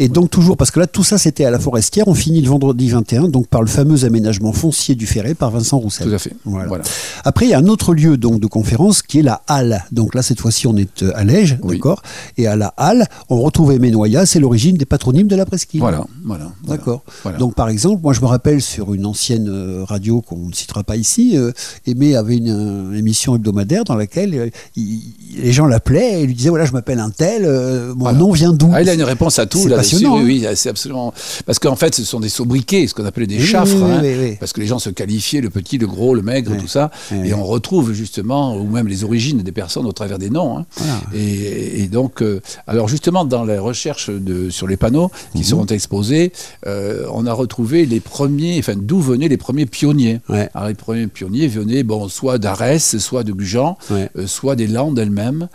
[0.02, 2.48] Et donc toujours, parce que là tout ça c'était à la Forestière, on finit le
[2.48, 6.08] vendredi 21, donc par le fameux aménagement foncier du Ferret par Vincent Roussel.
[6.08, 6.32] tout à fait.
[6.44, 6.66] Voilà.
[6.68, 6.84] Voilà.
[7.24, 9.84] Après, il y a un autre lieu donc de conférence qui est la Halle.
[9.92, 11.76] Donc là, cette fois-ci, on est euh, à Lège, Oui.
[11.76, 12.00] d'accord?
[12.38, 15.80] Et à la Halle, on retrouve Aimé Noya, c'est l'origine des patronymes de la presqu'île.
[15.80, 16.04] Voilà.
[16.24, 16.50] Voilà.
[16.66, 17.02] D'accord.
[17.22, 17.36] Voilà.
[17.38, 20.82] Donc par exemple, moi je me rappelle sur une ancienne euh, radio qu'on ne citera
[20.82, 21.52] pas ici, euh,
[21.86, 25.02] Aimé avait une émission hebdomadaire dans laquelle euh, il-
[25.42, 28.18] les gens l'appelaient et lui disaient voilà je m'appelle un tel, euh, mon Voilà.
[28.18, 28.70] nom vient d'où?
[28.72, 29.89] Ah, il a une réponse à tout C'est là-dessus.
[29.92, 30.48] Passionnant, Oui, hein.
[30.50, 31.12] oui, c'est absolument.
[31.46, 33.76] Parce qu'en fait, ce sont des sobriquets, ce qu'on appelait des Oui, chaffres.
[34.02, 34.34] oui, hein.
[34.40, 36.90] Parce que les gens se qualifiaient, le petit, le gros, le maigre, tout ça.
[37.24, 40.58] Et on retrouve justement, ou même les origines des personnes au travers des noms.
[40.58, 40.66] hein.
[40.76, 41.00] Voilà.
[41.14, 45.44] Et, et donc, euh, alors justement, dans les recherches de, sur les panneaux qui Mhm.
[45.44, 46.32] seront exposés,
[46.66, 50.20] euh, on a retrouvé les premiers, enfin, d'où venaient les premiers pionniers.
[50.54, 54.98] Alors, les premiers pionniers venaient, bon, soit d'Arès, soit de Gujan, euh, soit des Landes
[54.98, 55.48] elles-mêmes,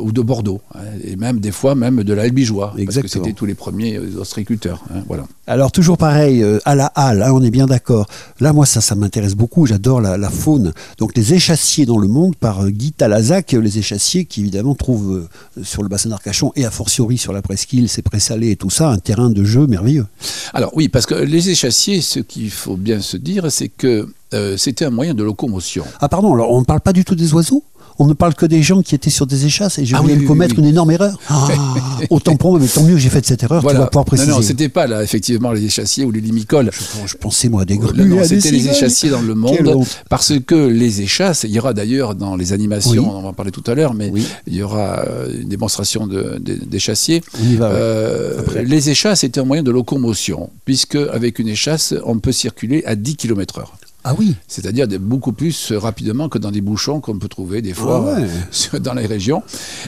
[0.00, 3.24] ou de Bordeaux, hein, et même des fois même de la Albigeois, parce que Exactement.
[3.24, 4.82] c'était les premiers euh, ostréiculteurs.
[4.94, 5.24] hein, voilà.
[5.46, 8.06] Alors toujours pareil, euh, à la halle, hein, on est bien d'accord.
[8.40, 9.66] Là, moi, ça, ça m'intéresse beaucoup.
[9.66, 10.72] J'adore la, la faune.
[10.98, 15.28] Donc les échassiers dans le monde par euh, Guy Talazac, les échassiers qui évidemment trouvent
[15.56, 18.70] euh, sur le bassin d'Arcachon et a fortiori sur la presqu'île, c'est présalé et tout
[18.70, 20.06] ça, un terrain de jeu merveilleux.
[20.54, 24.08] Alors oui, parce que les échassiers, ce qu'il faut bien se dire, c'est que
[24.56, 25.84] c'était un moyen de locomotion.
[26.00, 27.62] Ah pardon, alors on ne parle pas du tout des oiseaux?
[28.02, 30.14] On ne parle que des gens qui étaient sur des échasses et je Ah voulais
[30.14, 30.62] oui, me oui, commettre oui.
[30.64, 31.16] une énorme erreur.
[31.28, 31.46] Ah,
[32.10, 34.30] autant pour moi, mais tant mieux que j'ai fait cette erreur, tu vas pouvoir préciser.
[34.30, 36.70] Non, non, c'était pas là, effectivement, les échassiers ou les limicoles.
[36.72, 38.04] je, je pensais moi à des Euh, grues.
[38.08, 41.74] non, des c'était les échassiers dans le monde, parce que les échasses, il y aura
[41.74, 44.26] d'ailleurs dans les animations, on va en parler tout à l'heure, mais Oui.
[44.48, 47.22] il y aura euh, une démonstration de- de- d'échassiers.
[47.40, 47.74] On y va, ouais.
[47.76, 52.82] Euh, les échasses étaient un moyen de locomotion, puisque avec une échasse, on peut circuler
[52.84, 53.64] à 10 km/h.
[54.04, 58.04] Ah oui, C'est-à-dire beaucoup plus rapidement que dans des bouchons qu'on peut trouver des fois
[58.16, 58.26] Ah ouais.
[58.74, 59.42] euh, dans les régions.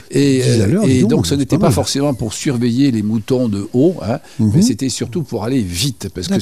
[0.09, 3.95] Et, euh, et donc, donc ce n'était pas forcément pour surveiller les moutons de haut,
[4.01, 4.51] hein, Mhm.
[4.55, 6.39] mais c'était surtout pour aller vite, parce que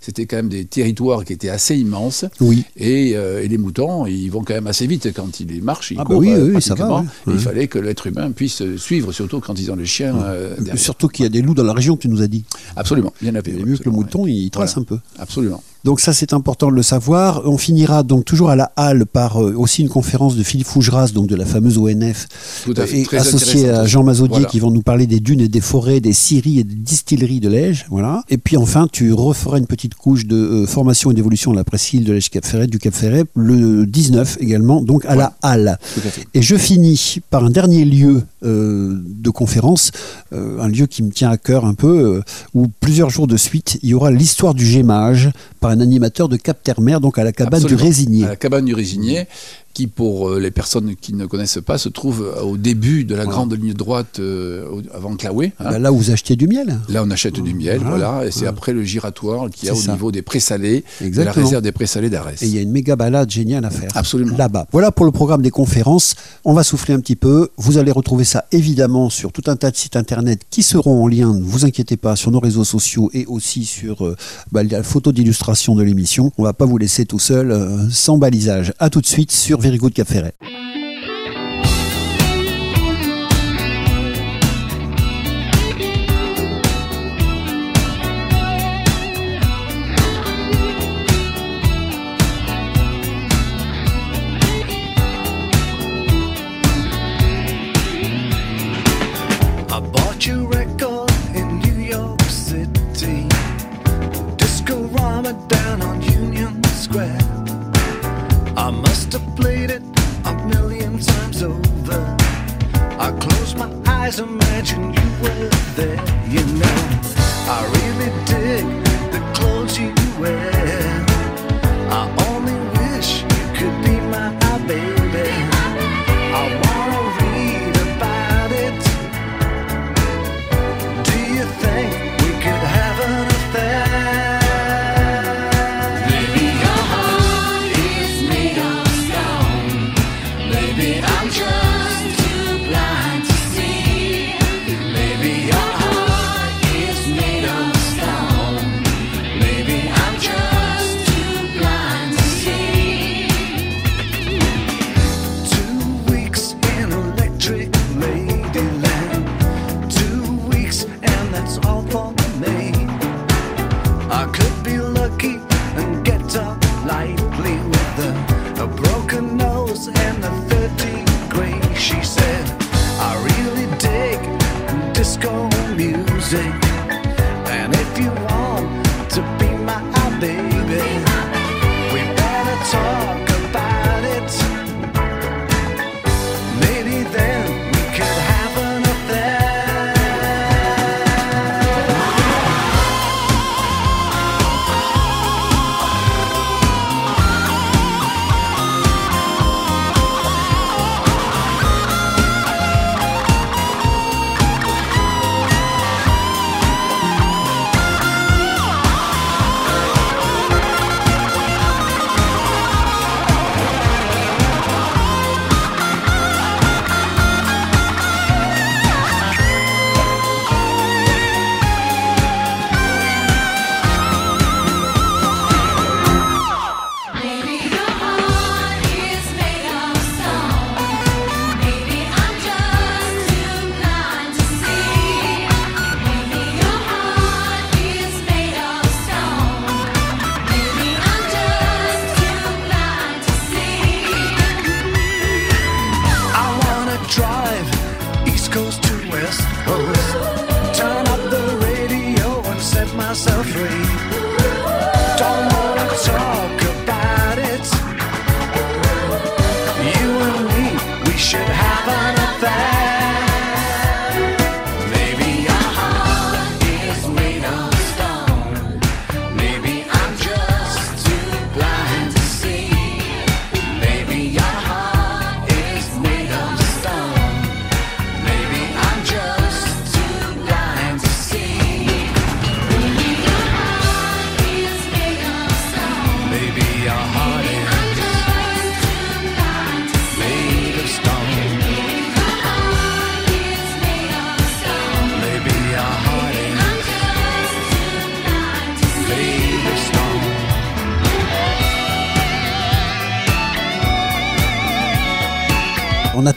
[0.00, 2.24] c'était quand même des territoires qui étaient assez immenses.
[2.40, 2.64] oui.
[2.76, 5.96] Et, euh, et les moutons, ils vont quand même assez vite quand ils marchent, ils
[5.98, 7.06] Ah bah courent oui, euh, oui, ça va, ouais.
[7.26, 7.38] Il Ouais.
[7.38, 10.54] fallait que l'être humain puisse suivre, surtout quand ils ont les chiens euh.
[10.76, 12.44] Surtout qu'il y a des loups dans la région, tu nous as dit.
[12.76, 13.52] Absolument, il y en avait.
[13.52, 14.82] Mieux que le mouton, il trace Voilà.
[14.82, 14.98] un peu.
[15.18, 15.62] Absolument.
[15.84, 17.42] Donc ça c'est important de le savoir.
[17.46, 21.08] On finira donc toujours à la halle par euh, aussi une conférence de Philippe Fougeras,
[21.14, 22.26] donc de la fameuse ONF,
[22.64, 23.00] Tout à fait.
[23.00, 23.86] et Très associé à.
[23.86, 24.48] Jean Mazaudier Voilà.
[24.48, 27.48] qui vont nous parler des dunes et des forêts, des scieries et des distilleries de
[27.48, 27.86] Lège.
[27.90, 28.22] Voilà.
[28.28, 31.64] Et puis enfin tu referas une petite couche de euh, formation et d'évolution de la
[31.64, 35.78] presqu'île de Lège Cap Ferret, du Cap Ferret, le 19 également, donc à la halle.
[35.94, 36.26] Tout à fait.
[36.34, 39.92] Et je finis par un dernier lieu euh, de conférence,
[40.32, 42.22] euh, un lieu qui me tient à cœur un peu, euh,
[42.54, 46.36] où plusieurs jours de suite, il y aura l'histoire du gémage par un animateur de
[46.36, 47.78] Cap Terre-Mer, donc à la cabane Absolument.
[47.78, 48.24] du Résigné.
[48.24, 49.26] À la cabane du Résinier,
[49.72, 53.14] qui, pour euh, les personnes qui ne connaissent pas, se trouve euh, au début de
[53.14, 53.36] la Voilà.
[53.36, 55.52] grande ligne droite euh, avant Claoué.
[55.60, 55.64] hein.
[55.70, 56.78] Bah, là où vous achetez du miel.
[56.88, 57.96] Là, on achète du miel, Voilà.
[58.10, 59.92] voilà, et c'est après le giratoire qu'il y a au ça.
[59.92, 62.42] niveau des présalés, de la réserve des présalés d'Arès.
[62.42, 63.90] Et il y a une méga balade géniale à faire.
[63.94, 64.36] Absolument.
[64.36, 64.66] Là-bas.
[64.72, 66.14] Voilà pour le programme des conférences.
[66.44, 67.48] On va souffler un petit peu.
[67.56, 71.08] Vous allez retrouver ça évidemment sur tout un tas de sites internet qui seront en
[71.08, 74.16] lien, ne vous inquiétez pas, sur nos réseaux sociaux et aussi sur euh,
[74.52, 76.32] bah, la photo d'illustration de l'émission.
[76.38, 78.72] On va pas vous laisser tout seul euh, sans balisage.
[78.78, 80.34] À tout de suite sur Very Good Cap Ferret.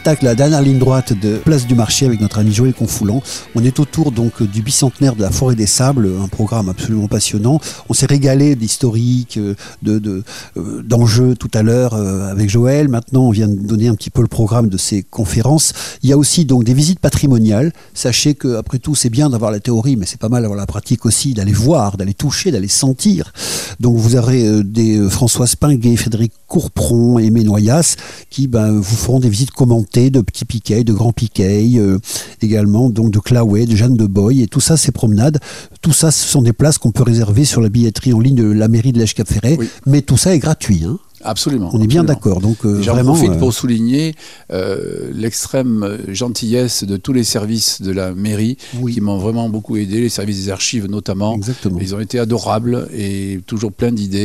[0.04, 3.22] Attaque la dernière ligne droite de Place du Marché avec notre ami Joël Confoulant.
[3.54, 7.58] On est autour donc du bicentenaire de la Forêt des Sables, un programme absolument passionnant.
[7.88, 10.22] On s'est régalé d'historique, euh, de,
[10.58, 12.88] euh, d'enjeux tout à l'heure euh, avec Joël.
[12.88, 15.72] Maintenant, on vient de donner un petit peu le programme de ces conférences.
[16.02, 17.72] Il y a aussi donc des visites patrimoniales.
[17.94, 20.66] Sachez que après tout, c'est bien d'avoir la théorie, mais c'est pas mal d'avoir la
[20.66, 23.32] pratique aussi, d'aller voir, d'aller toucher, d'aller sentir.
[23.80, 27.96] Donc vous aurez des euh, François Spinguet, Frédéric Courpron et Ménoyas
[28.30, 31.98] qui ben, vous feront des visites commentées de petits piquets, de grands piquets, euh,
[32.42, 35.40] également donc de Claouet, de Jeanne de Boy et tout ça c'est promenade.
[35.82, 38.44] Tout ça ce sont des places qu'on peut réserver sur la billetterie en ligne de
[38.44, 39.68] la mairie de l'Èche-Cap-Ferret, Oui.
[39.86, 40.84] mais tout ça est gratuit.
[40.86, 40.96] hein.
[41.24, 41.70] Absolument.
[41.72, 42.40] On est bien d'accord.
[42.40, 44.14] Donc euh, J'en profite euh, pour souligner
[44.52, 48.94] euh, l'extrême gentillesse de tous les services de la mairie Oui.
[48.94, 51.34] qui m'ont vraiment beaucoup aidé, les services des archives notamment.
[51.34, 51.78] Exactement.
[51.80, 54.18] Ils ont été adorables et toujours plein d'idées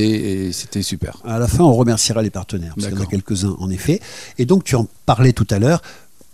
[0.47, 1.17] et c'était super.
[1.25, 4.01] À la fin, on remerciera les partenaires, parce qu'il y en a quelques-uns en effet.
[4.37, 5.81] Et donc, tu en parlais tout à l'heure.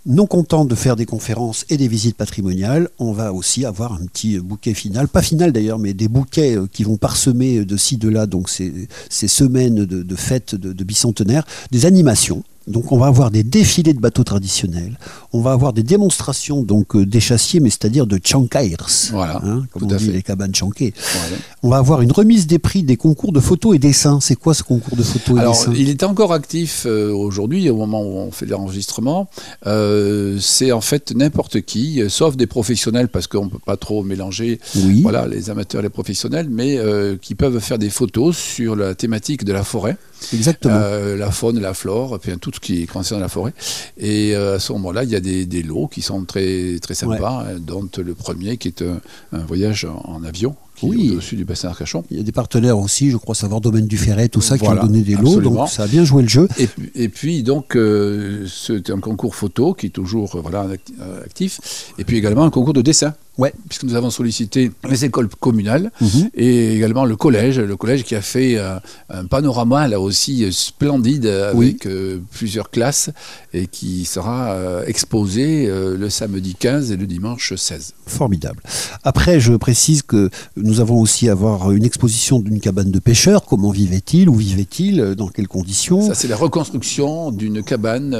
[0.07, 4.05] Non content de faire des conférences et des visites patrimoniales, on va aussi avoir un
[4.05, 7.97] petit bouquet final, pas final d'ailleurs, mais des bouquets euh, qui vont parsemer de ci,
[7.97, 12.43] de là, donc ces, semaines de, de fêtes de, de bicentenaire, des animations.
[12.67, 14.97] Donc on va avoir des défilés de bateaux traditionnels,
[15.33, 19.83] on va avoir des démonstrations donc euh, d'échassiers, mais c'est-à-dire de chankairs, Voilà, hein, comme
[19.83, 20.11] on dit fait.
[20.11, 20.51] les cabanes.
[20.55, 21.37] Voilà.
[21.63, 24.19] On va avoir une remise des prix des concours de photos et dessins.
[24.21, 25.73] C'est quoi ce concours de photos et Alors, dessins?
[25.75, 29.29] il est encore actif euh, aujourd'hui, au moment où on fait l'enregistrement.
[29.67, 34.03] Euh, c'est en fait n'importe qui, sauf des professionnels, parce qu'on ne peut pas trop
[34.03, 35.01] mélanger Oui.
[35.01, 36.79] voilà, les amateurs et les professionnels, mais
[37.21, 39.97] qui peuvent faire des photos sur la thématique de la forêt.
[40.33, 40.73] Exactement.
[40.75, 43.53] Euh, la faune, la flore, enfin, tout ce qui concerne la forêt.
[43.97, 46.93] Et euh, à ce moment-là, il y a des, des lots qui sont très, très
[46.95, 48.99] sympas, hein, dont le premier qui est un,
[49.33, 51.11] un voyage en, avion, Oui.
[51.13, 52.03] au-dessus du bassin d'Arcachon.
[52.11, 54.81] Il y a des partenaires aussi, je crois savoir Domaine du Ferret, tout ça, Voilà,
[54.81, 55.51] qui ont donné des lots, absolument.
[55.61, 56.47] donc ça a bien joué le jeu.
[56.57, 60.91] Et, puis- et puis, donc, euh, c'est un concours photo qui est toujours voilà, act-
[61.23, 61.59] actif.
[61.97, 63.13] Et puis également un concours de dessin.
[63.37, 63.53] Ouais.
[63.67, 66.29] Puisque nous avons sollicité les écoles communales Mhm.
[66.35, 67.59] et également le collège.
[67.59, 68.77] Le collège qui a fait euh,
[69.09, 71.67] un panorama, là aussi, euh, splendide, euh, Oui.
[71.71, 73.09] avec euh, plusieurs classes
[73.53, 77.93] et qui sera euh, exposé euh, le samedi 15 et le dimanche 16.
[78.07, 78.61] Formidable.
[79.03, 83.45] Après, je précise que nous avons aussi avoir une exposition d'une cabane de pêcheurs.
[83.45, 86.01] Comment vivait-il Où vivait-il Dans quelles conditions?
[86.07, 88.15] Ça, c'est la reconstruction d'une cabane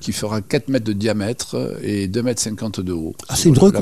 [0.00, 3.14] qui fera 4 mètres de diamètre et 2 mètres 50 de haut.
[3.28, 3.72] Ah, c'est une plage.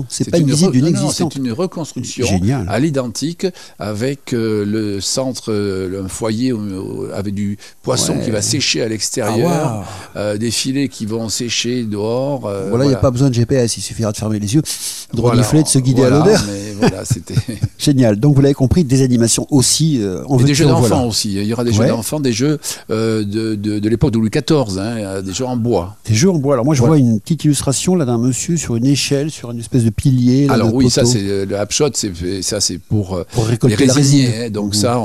[0.00, 1.32] Reconstruction, c'est pas une visite d'une existante.
[1.34, 2.66] C'est une reconstruction Génial.
[2.68, 3.46] à l'identique
[3.78, 8.24] avec euh, le centre, euh, un foyer euh, avec du poisson Ouais.
[8.24, 9.82] qui va sécher à Ah, l'extérieur, waouh.
[10.16, 12.46] euh, des filets qui vont sécher dehors.
[12.46, 14.62] euh, Voilà, il n'y a pas besoin de GPS, il suffira de fermer les yeux,
[14.62, 16.44] de Voilà, renifler, de se guider voilà, à l'odeur.
[16.80, 17.34] Voilà, c'était.
[17.78, 18.16] Génial.
[18.20, 20.00] Donc vous l'avez compris, des animations aussi.
[20.26, 21.06] en Et des jeux en d'enfants voilà.
[21.06, 21.32] aussi.
[21.34, 21.86] Il y aura des Ouais.
[21.86, 25.56] jeux d'enfants, des jeux de, de, de l'époque de Louis XIV, hein, des jeux en
[25.56, 25.96] bois.
[26.06, 26.54] Des jeux en bois.
[26.54, 29.58] Alors moi, je vois une petite illustration là d'un monsieur sur une échelle, sur une
[29.58, 30.46] espèce de pilier.
[30.46, 32.12] là, Alors oui, ça c'est euh, le Hapshot, c'est
[32.42, 34.28] ça c'est pour, euh, Pour les récolter résine.
[34.46, 34.50] hein.
[34.50, 35.00] donc ça,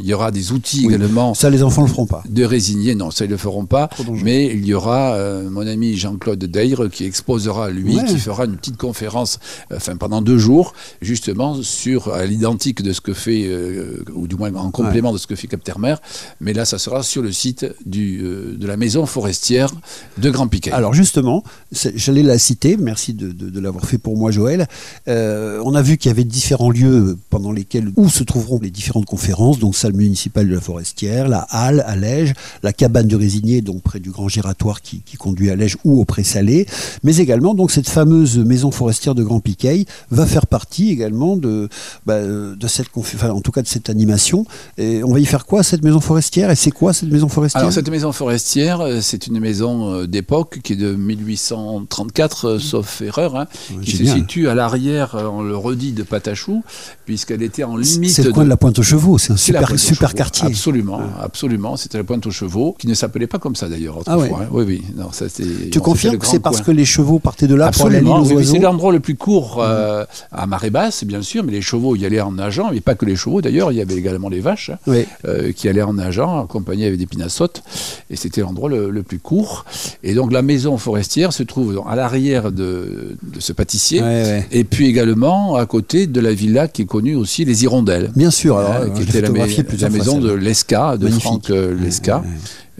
[0.00, 0.94] il y aura des outils Oui.
[0.94, 2.22] également Ça, les enfants le feront pas.
[2.28, 2.94] de résiniers.
[2.94, 3.88] Non, ça ils le feront pas.
[4.22, 8.04] Mais il y aura euh, mon ami Jean-Claude Deyre qui exposera lui, Ouais.
[8.04, 9.38] qui fera une petite conférence,
[9.70, 14.26] euh, enfin pendant deux jours, justement sur à l'identique de ce que fait, euh, ou
[14.26, 15.94] du moins en complément de ce que fait Captermer.
[16.40, 19.70] Mais là, ça sera sur le site du, de la maison forestière
[20.18, 20.70] de Grand Piquet.
[20.72, 21.42] Alors justement,
[21.72, 24.66] j'allais la citer, merci de, de- de l'avoir fait pour moi Joël.
[25.08, 28.70] Euh, on a vu qu'il y avait différents lieux pendant lesquels, où se trouveront les
[28.70, 33.16] différentes conférences, donc salle municipale de la Forestière, la halle à Lège, la cabane du
[33.16, 36.66] Résinier, donc près du grand giratoire qui, qui conduit à Lège ou au Pré-Salé,
[37.02, 41.68] mais également donc cette fameuse maison forestière de Grand Piquet va faire partie également de,
[42.06, 44.44] bah, euh, de cette enfin, en tout cas de cette animation.
[44.78, 46.50] Et on va y faire quoi cette maison forestière?
[46.50, 47.60] Et c'est quoi cette maison forestière?
[47.60, 53.02] Alors cette maison forestière, euh, c'est une maison d'époque qui est de 1834, euh, sauf
[53.02, 53.46] erreur, hein,
[53.82, 56.62] qui se situe à l'arrière, euh, on le redit, de Patachou,
[57.04, 58.10] puisqu'elle était en limite.
[58.10, 59.66] C'est le coin de la Pointe aux Chevaux, c'est un super,
[60.14, 60.46] quartier.
[60.46, 61.76] Absolument, absolument.
[61.76, 64.38] C'était la Pointe aux Chevaux, qui ne s'appelait pas comme ça d'ailleurs Ah autrefois.
[64.38, 64.44] ouais.
[64.44, 64.48] hein.
[64.52, 64.82] Oui, oui.
[64.96, 65.26] Non, ça,
[65.70, 68.44] Tu confirmes que c'est parce que les chevaux partaient de là pour aller Absolument, oui,
[68.46, 72.04] c'est l'endroit le plus court euh, à marée basse, bien sûr, mais les chevaux y
[72.06, 74.70] allaient en nageant, mais pas que les chevaux d'ailleurs, il y avait également les vaches
[74.70, 75.06] hein, Oui.
[75.26, 77.62] euh, qui allaient en nageant, accompagnées avec des pinassotes,
[78.10, 79.64] et c'était l'endroit le, le plus court.
[80.02, 84.46] Et donc la maison forestière se trouve à l'arrière de, de ce pâtissier, Ouais, ouais.
[84.50, 88.10] et puis également à côté de la villa qui est connue aussi, les Hirondelles.
[88.16, 90.32] Bien sûr, alors, Hein, euh, qui était la, la maison de.
[90.32, 91.22] Lesca, de Magnifique.
[91.22, 92.22] Franck euh, Lesca,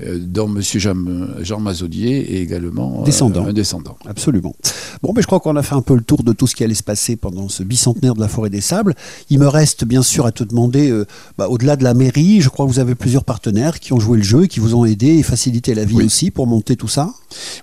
[0.02, 0.96] Euh, dont Monsieur Jean,
[1.42, 3.44] Jean Mazodier est également euh, Descendant.
[3.44, 3.98] un descendant.
[4.06, 4.54] Absolument.
[5.02, 6.64] Bon, mais je crois qu'on a fait un peu le tour de tout ce qui
[6.64, 8.94] allait se passer pendant ce bicentenaire de la forêt des sables.
[9.28, 11.04] Il me reste bien sûr à te demander, euh,
[11.36, 14.16] bah, au-delà de la mairie, je crois que vous avez plusieurs partenaires qui ont joué
[14.16, 16.04] le jeu et qui vous ont aidé et facilité la vie Oui.
[16.06, 17.12] aussi pour monter tout ça.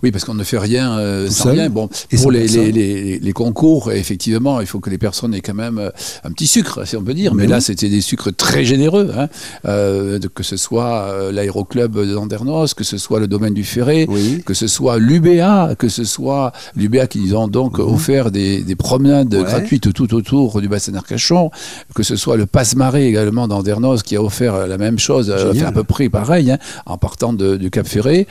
[0.04, 1.70] Oui, parce qu'on ne fait rien euh, sans seul rien.
[1.72, 2.62] Bon, et pour les, personne.
[2.66, 5.80] les, les, les concours, effectivement, il faut que les personnes aient quand même
[6.24, 7.34] un petit sucre, si on peut dire.
[7.34, 9.30] Mais Mais, là, c'était des sucres très généreux, hein.
[9.66, 11.98] Euh, que ce soit l'aéroclub
[12.28, 14.42] que ce soit le domaine du Ferré, Oui.
[14.46, 18.76] que ce soit l'UBA, que ce soit l'UBA qui nous ont donc offert des, des
[18.76, 19.40] promenades Mhm.
[19.42, 19.46] Ouais.
[19.46, 21.52] gratuites tout autour du bassin d'Arcachon,
[21.96, 25.66] que ce soit le passe-marée également d'Andernos qui a offert la même chose, euh, enfin,
[25.68, 28.28] à peu près pareil, hein, en partant de- du Cap Ferré.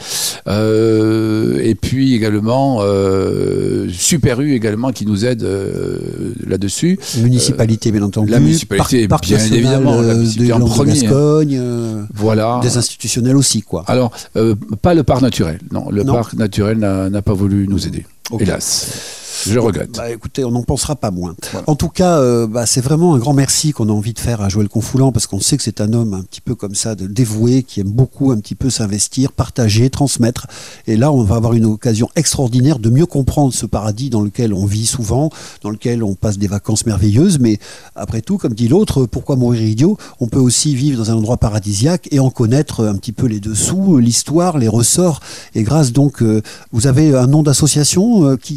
[0.46, 5.98] Euh, et puis également euh, Super U également qui nous aide euh,
[6.46, 6.98] là-dessus.
[7.22, 8.30] Municipalité, bien entendu.
[8.30, 10.92] la municipalité, Parc, parc bien évidemment, la municipalité en premier.
[10.92, 11.60] Gascogne,
[12.14, 12.60] Voilà.
[12.62, 13.77] des institutionnels aussi, quoi.
[13.86, 15.60] Alors, euh, pas le parc naturel.
[15.72, 16.14] Non, le Non.
[16.14, 18.06] parc naturel n'a pas voulu nous aider.
[18.38, 19.17] Hélas.
[19.46, 19.92] Je regrette.
[19.96, 21.34] Bah, écoutez, on n'en pensera pas moins.
[21.52, 21.68] Voilà.
[21.68, 24.40] En tout cas, euh, bah, c'est vraiment un grand merci qu'on a envie de faire
[24.40, 26.94] à Joël Confoulant parce qu'on sait que c'est un homme un petit peu comme ça,
[26.94, 30.46] de dévoué, qui aime beaucoup un petit peu s'investir, partager, transmettre.
[30.86, 34.52] Et là, on va avoir une occasion extraordinaire de mieux comprendre ce paradis dans lequel
[34.52, 35.30] on vit souvent,
[35.62, 37.38] dans lequel on passe des vacances merveilleuses.
[37.38, 37.58] Mais
[37.94, 39.96] après tout, comme dit l'autre, pourquoi mourir idiot?
[40.20, 43.40] On peut aussi vivre dans un endroit paradisiaque et en connaître un petit peu les
[43.40, 45.20] dessous, l'histoire, les ressorts.
[45.54, 48.54] Et grâce donc, euh, vous avez un nom d'association euh, qui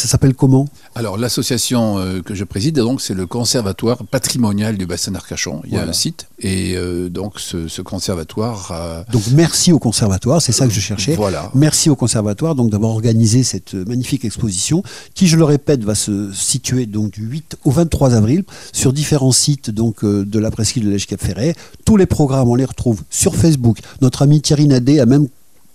[0.00, 0.66] ça s'appelle comment?
[0.94, 5.62] Alors, l'association euh, que je préside, donc, c'est le Conservatoire patrimonial du bassin d'Arcachon.
[5.66, 6.26] Il y a un site.
[6.40, 8.70] Et euh, donc, ce, ce conservatoire.
[8.72, 11.14] euh, Donc merci au conservatoire, c'est ça que je cherchais.
[11.14, 11.50] Voilà.
[11.54, 14.82] Merci au conservatoire donc d'avoir organisé cette magnifique exposition
[15.14, 19.32] qui, je le répète, va se situer donc du 8 au 23 avril sur différents
[19.32, 21.54] sites donc de la presqu'île de l'Èche Cap Ferret.
[21.84, 23.78] Tous les programmes, on les retrouve sur Facebook.
[24.00, 25.28] Notre ami Thierry Nadet a même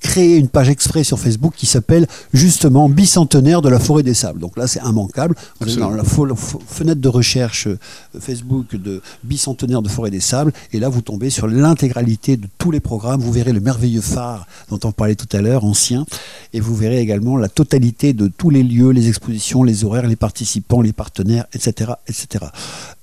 [0.06, 4.40] créé une page exprès sur Facebook qui s'appelle justement Bicentenaire de la forêt des sables.
[4.40, 5.36] Donc là, c'est immanquable.
[5.60, 7.80] Vous êtes dans la fenêtre de recherche euh,
[8.20, 12.70] Facebook de Bicentenaire de forêt des sables et là, vous tombez sur l'intégralité de tous
[12.70, 13.20] les programmes.
[13.20, 16.06] Vous verrez le merveilleux phare dont on parlait tout à l'heure, ancien,
[16.54, 20.16] et vous verrez également la totalité de tous les lieux, les expositions, les horaires, les
[20.16, 21.94] participants, les partenaires, etc.
[22.08, 22.46] etc.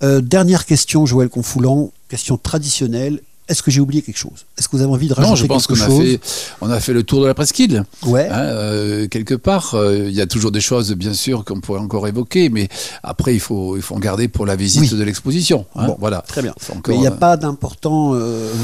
[0.04, 3.20] Euh, dernière question, Joël Confoulant, question traditionnelle.
[3.52, 4.46] Est-ce que j'ai oublié quelque chose?
[4.58, 6.02] Est-ce que vous avez envie de rajouter Non, je pense quelque qu'on a chose?
[6.04, 6.20] fait,
[6.62, 7.84] on a fait le tour de la presqu'île.
[8.06, 8.28] Ouais.
[8.30, 11.80] Hein, euh, quelque part, euh, il y a toujours des choses, bien sûr, qu'on pourrait
[11.80, 12.68] encore évoquer, mais
[13.02, 14.98] après, il faut, il faut en garder pour la visite Oui.
[14.98, 15.66] de l'exposition.
[15.76, 16.24] hein, Bon, voilà.
[16.26, 16.54] Très bien.
[16.88, 18.14] Mais il n'y a euh, pas d'important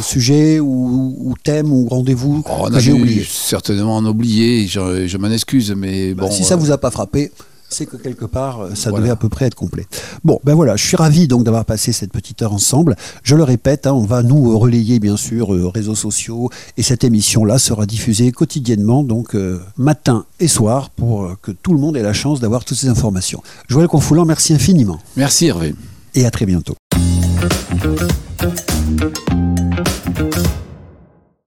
[0.02, 3.26] sujet ou, ou thème ou rendez-vous oh, que j'ai oublié.
[3.30, 6.30] certainement en oublier, je, je m'en excuse, mais Bah, bon.
[6.30, 7.30] si ça euh, vous a pas frappé,
[7.70, 9.02] c'est que quelque part, euh, ça Voilà.
[9.04, 9.86] devait à peu près être complet.
[10.24, 12.96] Bon, ben voilà, je suis ravi donc d'avoir passé cette petite heure ensemble.
[13.22, 16.82] Je le répète, hein, on va nous euh, relayer bien sûr euh, réseaux sociaux et
[16.82, 21.78] cette émission-là sera diffusée quotidiennement, donc euh, matin et soir, pour euh, que tout le
[21.78, 23.42] monde ait la chance d'avoir toutes ces informations.
[23.68, 25.74] Joël Confoulant, merci infiniment Merci Hervé.
[26.14, 26.74] et à très bientôt.